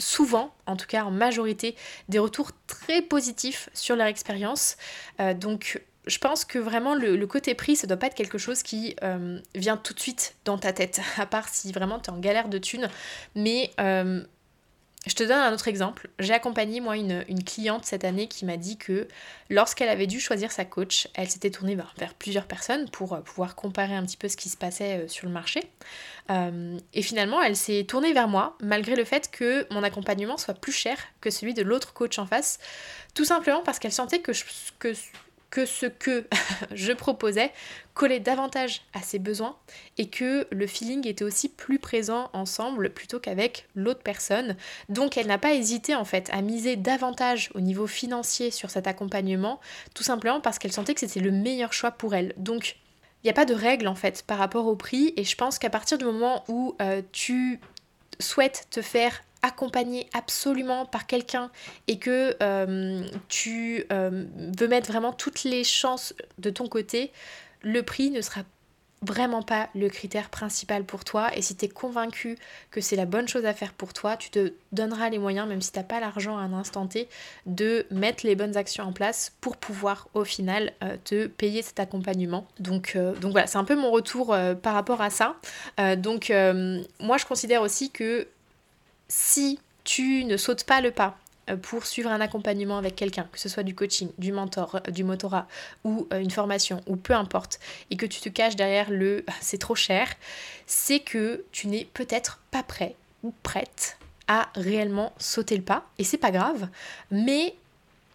souvent, 0.00 0.52
en 0.66 0.74
tout 0.74 0.88
cas 0.88 1.04
en 1.04 1.12
majorité, 1.12 1.76
des 2.08 2.18
retours 2.18 2.50
très 2.66 3.00
positifs 3.00 3.70
sur 3.72 3.94
leur 3.94 4.08
expérience. 4.08 4.76
donc 5.36 5.80
je 6.08 6.18
pense 6.18 6.44
que 6.44 6.58
vraiment 6.58 6.94
le, 6.94 7.26
côté 7.26 7.54
prix, 7.54 7.76
ça 7.76 7.86
doit 7.86 7.96
pas 7.96 8.06
être 8.06 8.14
quelque 8.14 8.38
chose 8.38 8.62
qui 8.62 8.96
euh, 9.02 9.38
vient 9.54 9.76
tout 9.76 9.94
de 9.94 10.00
suite 10.00 10.34
dans 10.44 10.58
ta 10.58 10.72
tête, 10.72 11.00
à 11.18 11.26
part 11.26 11.48
si 11.48 11.70
vraiment 11.72 11.98
tu 11.98 12.10
es 12.10 12.12
en 12.12 12.18
galère 12.18 12.48
de 12.48 12.58
thunes. 12.58 12.88
Mais 13.34 13.70
euh, 13.78 14.22
je 15.06 15.14
te 15.14 15.22
donne 15.22 15.38
un 15.38 15.52
autre 15.52 15.68
exemple. 15.68 16.08
J'ai 16.18 16.32
accompagné 16.32 16.80
moi 16.80 16.96
une, 16.96 17.24
cliente 17.44 17.84
cette 17.84 18.04
année 18.04 18.26
qui 18.26 18.46
m'a 18.46 18.56
dit 18.56 18.78
que 18.78 19.06
lorsqu'elle 19.50 19.90
avait 19.90 20.06
dû 20.06 20.18
choisir 20.18 20.50
sa 20.50 20.64
coach, 20.64 21.08
elle 21.14 21.28
s'était 21.28 21.50
tournée 21.50 21.76
vers, 21.76 22.14
plusieurs 22.18 22.46
personnes 22.46 22.88
pour 22.88 23.12
euh, 23.12 23.20
pouvoir 23.20 23.54
comparer 23.54 23.94
un 23.94 24.04
petit 24.04 24.16
peu 24.16 24.28
ce 24.28 24.36
qui 24.36 24.48
se 24.48 24.56
passait 24.56 25.06
sur 25.08 25.26
le 25.26 25.32
marché. 25.32 25.60
et 26.30 27.02
finalement, 27.02 27.42
elle 27.42 27.56
s'est 27.56 27.84
tournée 27.84 28.12
vers 28.12 28.28
moi, 28.28 28.56
malgré 28.60 28.96
le 28.96 29.04
fait 29.04 29.30
que 29.30 29.66
mon 29.72 29.82
accompagnement 29.82 30.38
soit 30.38 30.54
plus 30.54 30.72
cher 30.72 30.98
que 31.20 31.30
celui 31.30 31.54
de 31.54 31.62
l'autre 31.62 31.92
coach 31.92 32.18
en 32.18 32.26
face, 32.26 32.58
tout 33.14 33.24
simplement 33.24 33.62
parce 33.62 33.78
qu'elle 33.78 33.92
sentait 33.92 34.20
que, 34.20 34.32
je, 34.32 34.44
que 34.78 34.92
que 35.50 35.66
ce 35.66 35.86
que 35.86 36.26
je 36.74 36.92
proposais 36.92 37.52
collait 37.94 38.20
davantage 38.20 38.82
à 38.94 39.02
ses 39.02 39.18
besoins 39.18 39.56
et 39.96 40.08
que 40.08 40.46
le 40.50 40.66
feeling 40.66 41.06
était 41.06 41.24
aussi 41.24 41.48
plus 41.48 41.78
présent 41.78 42.30
ensemble 42.32 42.90
plutôt 42.90 43.18
qu'avec 43.18 43.66
l'autre 43.74 44.02
personne. 44.02 44.56
Donc 44.88 45.16
elle 45.16 45.26
n'a 45.26 45.38
pas 45.38 45.54
hésité 45.54 45.94
en 45.94 46.04
fait 46.04 46.28
à 46.32 46.42
miser 46.42 46.76
davantage 46.76 47.50
au 47.54 47.60
niveau 47.60 47.86
financier 47.86 48.50
sur 48.50 48.70
cet 48.70 48.86
accompagnement, 48.86 49.60
tout 49.94 50.04
simplement 50.04 50.40
parce 50.40 50.58
qu'elle 50.58 50.72
sentait 50.72 50.94
que 50.94 51.00
c'était 51.00 51.20
le 51.20 51.32
meilleur 51.32 51.72
choix 51.72 51.90
pour 51.90 52.14
elle. 52.14 52.34
Donc 52.36 52.76
il 53.22 53.26
n'y 53.26 53.30
a 53.30 53.34
pas 53.34 53.46
de 53.46 53.54
règle 53.54 53.88
en 53.88 53.96
fait 53.96 54.22
par 54.22 54.38
rapport 54.38 54.66
au 54.66 54.76
prix 54.76 55.12
et 55.16 55.24
je 55.24 55.34
pense 55.34 55.58
qu'à 55.58 55.70
partir 55.70 55.98
du 55.98 56.04
moment 56.04 56.44
où 56.48 56.76
euh, 56.80 57.02
tu 57.10 57.60
souhaites 58.20 58.68
te 58.70 58.80
faire 58.80 59.22
accompagné 59.42 60.08
absolument 60.12 60.86
par 60.86 61.06
quelqu'un 61.06 61.50
et 61.86 61.98
que 61.98 62.36
euh, 62.42 63.06
tu 63.28 63.84
euh, 63.92 64.24
veux 64.58 64.68
mettre 64.68 64.90
vraiment 64.90 65.12
toutes 65.12 65.44
les 65.44 65.64
chances 65.64 66.14
de 66.38 66.50
ton 66.50 66.66
côté, 66.68 67.12
le 67.62 67.82
prix 67.82 68.10
ne 68.10 68.20
sera 68.20 68.42
vraiment 69.02 69.42
pas 69.42 69.68
le 69.76 69.88
critère 69.88 70.28
principal 70.28 70.82
pour 70.82 71.04
toi 71.04 71.30
et 71.36 71.40
si 71.40 71.54
tu 71.54 71.66
es 71.66 71.68
convaincu 71.68 72.36
que 72.72 72.80
c'est 72.80 72.96
la 72.96 73.06
bonne 73.06 73.28
chose 73.28 73.44
à 73.44 73.54
faire 73.54 73.72
pour 73.72 73.92
toi, 73.92 74.16
tu 74.16 74.28
te 74.28 74.54
donneras 74.72 75.08
les 75.08 75.18
moyens, 75.18 75.46
même 75.46 75.62
si 75.62 75.70
tu 75.70 75.78
n'as 75.78 75.84
pas 75.84 76.00
l'argent 76.00 76.36
à 76.36 76.40
un 76.40 76.52
instant 76.52 76.88
T, 76.88 77.08
de 77.46 77.86
mettre 77.92 78.26
les 78.26 78.34
bonnes 78.34 78.56
actions 78.56 78.82
en 78.82 78.92
place 78.92 79.32
pour 79.40 79.56
pouvoir 79.56 80.08
au 80.14 80.24
final 80.24 80.72
euh, 80.82 80.96
te 81.04 81.28
payer 81.28 81.62
cet 81.62 81.78
accompagnement. 81.78 82.48
Donc, 82.58 82.98
donc 83.20 83.30
voilà, 83.30 83.46
c'est 83.46 83.58
un 83.58 83.62
peu 83.64 83.76
mon 83.76 83.92
retour 83.92 84.36
par 84.62 84.74
rapport 84.74 85.00
à 85.00 85.10
ça. 85.10 85.36
donc 85.96 86.32
moi 86.98 87.18
je 87.18 87.24
considère 87.24 87.62
aussi 87.62 87.92
que 87.92 88.26
si 89.08 89.58
tu 89.84 90.24
ne 90.24 90.36
sautes 90.36 90.64
pas 90.64 90.80
le 90.80 90.90
pas 90.90 91.16
pour 91.62 91.86
suivre 91.86 92.10
un 92.10 92.20
accompagnement 92.20 92.76
avec 92.76 92.94
quelqu'un, 92.94 93.26
que 93.32 93.40
ce 93.40 93.48
soit 93.48 93.62
du 93.62 93.74
coaching, 93.74 94.10
du 94.18 94.32
mentor, 94.32 94.80
du 94.90 95.02
motorat 95.02 95.46
ou 95.84 96.06
une 96.12 96.30
formation 96.30 96.82
ou 96.86 96.96
peu 96.96 97.14
importe, 97.14 97.58
et 97.90 97.96
que 97.96 98.04
tu 98.04 98.20
te 98.20 98.28
caches 98.28 98.56
derrière 98.56 98.90
le 98.90 99.24
c'est 99.40 99.58
trop 99.58 99.74
cher, 99.74 100.08
c'est 100.66 101.00
que 101.00 101.44
tu 101.52 101.68
n'es 101.68 101.86
peut-être 101.94 102.40
pas 102.50 102.62
prêt 102.62 102.96
ou 103.22 103.32
prête 103.42 103.96
à 104.26 104.50
réellement 104.54 105.14
sauter 105.18 105.56
le 105.56 105.62
pas. 105.62 105.86
Et 105.98 106.04
c'est 106.04 106.18
pas 106.18 106.30
grave, 106.30 106.68
mais 107.10 107.54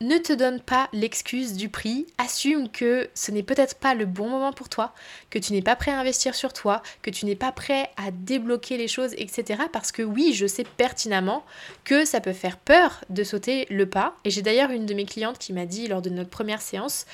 ne 0.03 0.17
te 0.17 0.33
donne 0.33 0.59
pas 0.59 0.89
l'excuse 0.93 1.53
du 1.53 1.69
prix, 1.69 2.05
assume 2.17 2.69
que 2.69 3.09
ce 3.13 3.31
n'est 3.31 3.43
peut-être 3.43 3.75
pas 3.75 3.95
le 3.95 4.05
bon 4.05 4.29
moment 4.29 4.53
pour 4.53 4.69
toi, 4.69 4.93
que 5.29 5.39
tu 5.39 5.53
n'es 5.53 5.61
pas 5.61 5.75
prêt 5.75 5.91
à 5.91 5.99
investir 5.99 6.35
sur 6.35 6.53
toi, 6.53 6.83
que 7.01 7.09
tu 7.09 7.25
n'es 7.25 7.35
pas 7.35 7.51
prêt 7.51 7.89
à 7.97 8.11
débloquer 8.11 8.77
les 8.77 8.87
choses, 8.87 9.13
etc. 9.17 9.63
Parce 9.71 9.91
que 9.91 10.01
oui, 10.01 10.33
je 10.33 10.45
sais 10.45 10.63
pertinemment 10.63 11.43
que 11.83 12.05
ça 12.05 12.21
peut 12.21 12.33
faire 12.33 12.57
peur 12.57 13.03
de 13.09 13.23
sauter 13.23 13.65
le 13.69 13.87
pas. 13.87 14.15
Et 14.25 14.29
j'ai 14.29 14.41
d'ailleurs 14.41 14.71
une 14.71 14.85
de 14.85 14.93
mes 14.93 15.05
clientes 15.05 15.39
qui 15.39 15.53
m'a 15.53 15.65
dit 15.65 15.87
lors 15.87 16.01
de 16.01 16.09
notre 16.09 16.29
première 16.29 16.61
séance, 16.61 17.05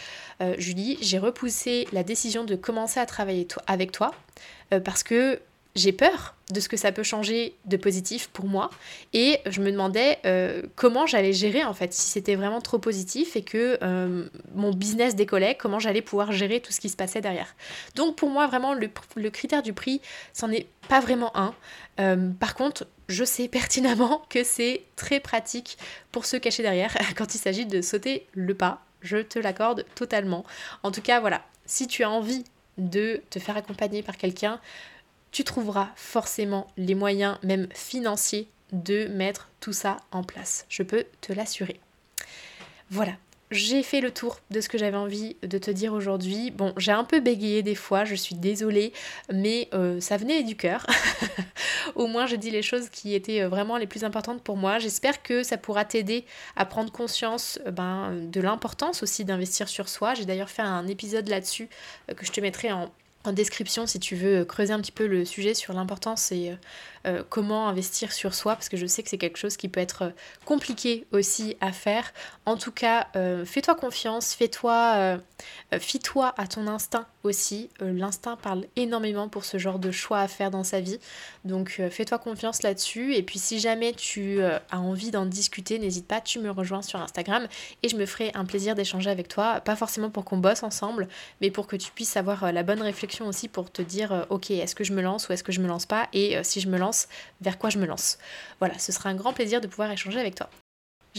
euh, 0.41 0.55
Julie, 0.57 0.97
j'ai 1.01 1.19
repoussé 1.19 1.87
la 1.91 2.03
décision 2.03 2.43
de 2.43 2.55
commencer 2.55 2.99
à 2.99 3.05
travailler 3.05 3.47
avec 3.67 3.91
toi 3.91 4.11
euh, 4.73 4.79
parce 4.79 5.03
que 5.03 5.39
j'ai 5.75 5.91
peur 5.91 6.35
de 6.51 6.59
ce 6.59 6.67
que 6.67 6.77
ça 6.77 6.91
peut 6.91 7.03
changer 7.03 7.55
de 7.65 7.77
positif 7.77 8.27
pour 8.29 8.45
moi. 8.45 8.71
Et 9.13 9.39
je 9.45 9.61
me 9.61 9.71
demandais 9.71 10.17
euh, 10.25 10.63
comment 10.75 11.05
j'allais 11.05 11.33
gérer 11.33 11.63
en 11.63 11.73
fait 11.73 11.93
si 11.93 12.09
c'était 12.09 12.35
vraiment 12.35 12.59
trop 12.59 12.79
positif 12.79 13.35
et 13.35 13.43
que 13.43 13.77
euh, 13.83 14.27
mon 14.55 14.71
business 14.71 15.15
décollait 15.15 15.55
comment 15.55 15.79
j'allais 15.79 16.01
pouvoir 16.01 16.31
gérer 16.31 16.59
tout 16.59 16.71
ce 16.71 16.79
qui 16.79 16.89
se 16.89 16.97
passait 16.97 17.21
derrière. 17.21 17.55
Donc 17.95 18.15
pour 18.15 18.29
moi 18.29 18.47
vraiment 18.47 18.73
le, 18.73 19.29
critère 19.29 19.61
du 19.61 19.73
prix 19.73 20.01
c'en 20.33 20.51
est 20.51 20.67
pas 20.87 20.99
vraiment 20.99 21.35
un. 21.37 21.53
Euh, 21.99 22.29
par 22.39 22.55
contre 22.55 22.87
je 23.07 23.23
sais 23.23 23.47
pertinemment 23.47 24.23
que 24.29 24.43
c'est 24.43 24.83
très 24.95 25.19
pratique 25.19 25.77
pour 26.11 26.25
se 26.25 26.37
cacher 26.37 26.63
derrière 26.63 26.97
quand 27.15 27.35
il 27.35 27.37
s'agit 27.37 27.65
de 27.65 27.81
sauter 27.81 28.25
le 28.33 28.55
pas. 28.55 28.81
Je 29.01 29.17
te 29.17 29.39
l'accorde 29.39 29.85
totalement. 29.95 30.43
En 30.83 30.91
tout 30.91 31.01
cas 31.01 31.19
voilà. 31.19 31.43
Si 31.65 31.85
tu 31.85 32.03
as 32.03 32.09
envie 32.09 32.43
de 32.79 33.21
te 33.29 33.37
faire 33.37 33.55
accompagner 33.55 34.01
par 34.01 34.17
quelqu'un 34.17 34.59
tu 35.31 35.43
trouveras 35.43 35.89
forcément 35.95 36.67
les 36.77 36.95
moyens, 36.95 37.37
même 37.43 37.67
financiers, 37.73 38.49
de 38.71 39.07
mettre 39.07 39.49
tout 39.59 39.73
ça 39.73 39.97
en 40.11 40.23
place. 40.23 40.65
Je 40.69 40.83
peux 40.83 41.05
te 41.21 41.33
l'assurer. 41.33 41.79
Voilà, 42.91 43.13
j'ai 43.51 43.81
fait 43.81 43.99
le 43.99 44.11
tour 44.11 44.39
de 44.51 44.61
ce 44.61 44.69
que 44.69 44.77
j'avais 44.77 44.97
envie 44.97 45.35
de 45.41 45.57
te 45.57 45.71
dire 45.71 45.93
aujourd'hui. 45.93 46.51
Bon, 46.51 46.71
j'ai 46.77 46.91
un 46.91 47.03
peu 47.03 47.19
bégayé 47.19 47.63
des 47.63 47.73
fois, 47.73 48.05
je 48.05 48.13
suis 48.13 48.35
désolée, 48.35 48.93
mais 49.33 49.69
euh, 49.73 49.99
ça 49.99 50.17
venait 50.17 50.43
du 50.43 50.55
cœur. 50.55 50.85
Au 51.95 52.05
moins, 52.05 52.27
j'ai 52.27 52.37
dit 52.37 52.51
les 52.51 52.61
choses 52.61 52.89
qui 52.89 53.15
étaient 53.15 53.41
euh, 53.41 53.49
vraiment 53.49 53.77
les 53.77 53.87
plus 53.87 54.03
importantes 54.03 54.43
pour 54.43 54.55
moi. 54.55 54.77
J'espère 54.77 55.23
que 55.23 55.41
ça 55.41 55.57
pourra 55.57 55.83
t'aider 55.83 56.25
à 56.55 56.65
prendre 56.65 56.91
conscience 56.91 57.59
euh, 57.65 57.71
ben, 57.71 58.13
de 58.13 58.39
l'importance 58.39 59.01
aussi 59.01 59.25
d'investir 59.25 59.67
sur 59.67 59.89
soi. 59.89 60.13
J'ai 60.13 60.25
d'ailleurs 60.25 60.51
fait 60.51 60.61
un 60.61 60.85
épisode 60.87 61.27
là-dessus 61.27 61.69
que 62.15 62.25
je 62.25 62.31
te 62.31 62.41
mettrai 62.41 62.71
en, 62.71 62.91
en 63.25 63.33
description 63.33 63.85
si 63.85 63.99
tu 63.99 64.15
veux 64.15 64.45
creuser 64.45 64.73
un 64.73 64.79
petit 64.79 64.91
peu 64.91 65.05
le 65.07 65.25
sujet 65.25 65.53
sur 65.53 65.73
l'importance 65.73 66.31
et 66.31 66.55
euh, 67.05 67.23
comment 67.29 67.67
investir 67.67 68.11
sur 68.11 68.33
soi, 68.33 68.55
parce 68.55 68.69
que 68.69 68.77
je 68.77 68.85
sais 68.85 69.03
que 69.03 69.09
c'est 69.09 69.17
quelque 69.17 69.37
chose 69.37 69.57
qui 69.57 69.69
peut 69.69 69.79
être 69.79 70.13
compliqué 70.45 71.05
aussi 71.11 71.55
à 71.61 71.71
faire. 71.71 72.13
En 72.45 72.57
tout 72.57 72.71
cas, 72.71 73.07
euh, 73.15 73.45
fais-toi 73.45 73.75
confiance, 73.75 74.33
fais-toi, 74.33 74.95
euh, 74.97 75.79
fie-toi 75.79 76.33
à 76.37 76.47
ton 76.47 76.67
instinct 76.67 77.07
aussi. 77.23 77.69
L'instinct 77.79 78.37
parle 78.37 78.65
énormément 78.75 79.29
pour 79.29 79.45
ce 79.45 79.57
genre 79.57 79.79
de 79.79 79.91
choix 79.91 80.19
à 80.19 80.27
faire 80.27 80.51
dans 80.51 80.63
sa 80.63 80.79
vie. 80.79 80.99
Donc 81.45 81.81
fais-toi 81.91 82.17
confiance 82.17 82.63
là-dessus. 82.63 83.15
Et 83.15 83.23
puis 83.23 83.39
si 83.39 83.59
jamais 83.59 83.93
tu 83.93 84.41
as 84.41 84.79
envie 84.79 85.11
d'en 85.11 85.25
discuter, 85.25 85.79
n'hésite 85.79 86.07
pas, 86.07 86.21
tu 86.21 86.39
me 86.39 86.49
rejoins 86.49 86.81
sur 86.81 87.01
Instagram 87.01 87.47
et 87.83 87.89
je 87.89 87.97
me 87.97 88.05
ferai 88.05 88.31
un 88.35 88.45
plaisir 88.45 88.73
d'échanger 88.73 89.09
avec 89.09 89.27
toi. 89.27 89.59
Pas 89.59 89.75
forcément 89.75 90.09
pour 90.09 90.23
qu'on 90.23 90.37
bosse 90.37 90.63
ensemble, 90.63 91.07
mais 91.41 91.51
pour 91.51 91.67
que 91.67 91.75
tu 91.75 91.91
puisses 91.91 92.15
avoir 92.15 92.51
la 92.51 92.63
bonne 92.63 92.81
réflexion 92.81 93.27
aussi 93.27 93.47
pour 93.47 93.69
te 93.69 93.81
dire, 93.81 94.25
ok, 94.29 94.51
est-ce 94.51 94.75
que 94.75 94.83
je 94.83 94.93
me 94.93 95.01
lance 95.01 95.27
ou 95.27 95.33
est-ce 95.33 95.43
que 95.43 95.51
je 95.51 95.59
me 95.59 95.67
lance 95.67 95.85
pas? 95.85 96.07
Et 96.13 96.41
si 96.43 96.61
je 96.61 96.69
me 96.69 96.77
lance, 96.77 96.88
vers 97.41 97.57
quoi 97.57 97.69
je 97.69 97.77
me 97.77 97.85
lance. 97.85 98.17
Voilà, 98.59 98.77
ce 98.79 98.91
sera 98.91 99.09
un 99.09 99.15
grand 99.15 99.33
plaisir 99.33 99.61
de 99.61 99.67
pouvoir 99.67 99.91
échanger 99.91 100.19
avec 100.19 100.35
toi. 100.35 100.49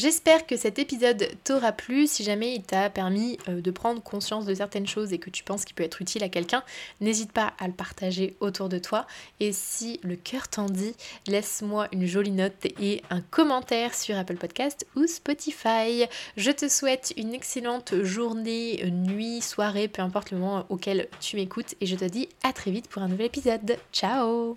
J'espère 0.00 0.46
que 0.46 0.56
cet 0.56 0.78
épisode 0.78 1.28
t'aura 1.44 1.72
plu. 1.72 2.06
Si 2.06 2.24
jamais 2.24 2.54
il 2.54 2.62
t'a 2.62 2.88
permis 2.88 3.36
euh, 3.50 3.60
de 3.60 3.70
prendre 3.70 4.02
conscience 4.02 4.46
de 4.46 4.54
certaines 4.54 4.86
choses 4.86 5.12
et 5.12 5.18
que 5.18 5.28
tu 5.28 5.44
penses 5.44 5.66
qu'il 5.66 5.74
peut 5.74 5.82
être 5.82 6.00
utile 6.00 6.24
à 6.24 6.30
quelqu'un, 6.30 6.62
n'hésite 7.02 7.32
pas 7.32 7.52
à 7.58 7.66
le 7.66 7.74
partager 7.74 8.34
autour 8.40 8.70
de 8.70 8.78
toi. 8.78 9.06
Et 9.40 9.52
si 9.52 10.00
le 10.02 10.16
cœur 10.16 10.48
t'en 10.48 10.64
dit, 10.64 10.94
laisse-moi 11.26 11.86
une 11.92 12.06
jolie 12.06 12.30
note 12.30 12.64
et 12.80 13.02
un 13.10 13.20
commentaire 13.20 13.94
sur 13.94 14.16
Apple 14.16 14.38
Podcast 14.38 14.86
ou 14.96 15.06
Spotify. 15.06 16.06
Je 16.34 16.50
te 16.50 16.70
souhaite 16.70 17.12
une 17.18 17.34
excellente 17.34 18.02
journée, 18.02 18.82
nuit, 18.90 19.42
soirée, 19.42 19.86
peu 19.86 20.00
importe 20.00 20.30
le 20.30 20.38
moment 20.38 20.64
auquel 20.70 21.08
tu 21.20 21.36
m'écoutes. 21.36 21.74
Et 21.82 21.84
je 21.84 21.96
te 21.96 22.06
dis 22.06 22.30
à 22.42 22.54
très 22.54 22.70
vite 22.70 22.88
pour 22.88 23.02
un 23.02 23.08
nouvel 23.08 23.26
épisode. 23.26 23.76
Ciao 23.92 24.56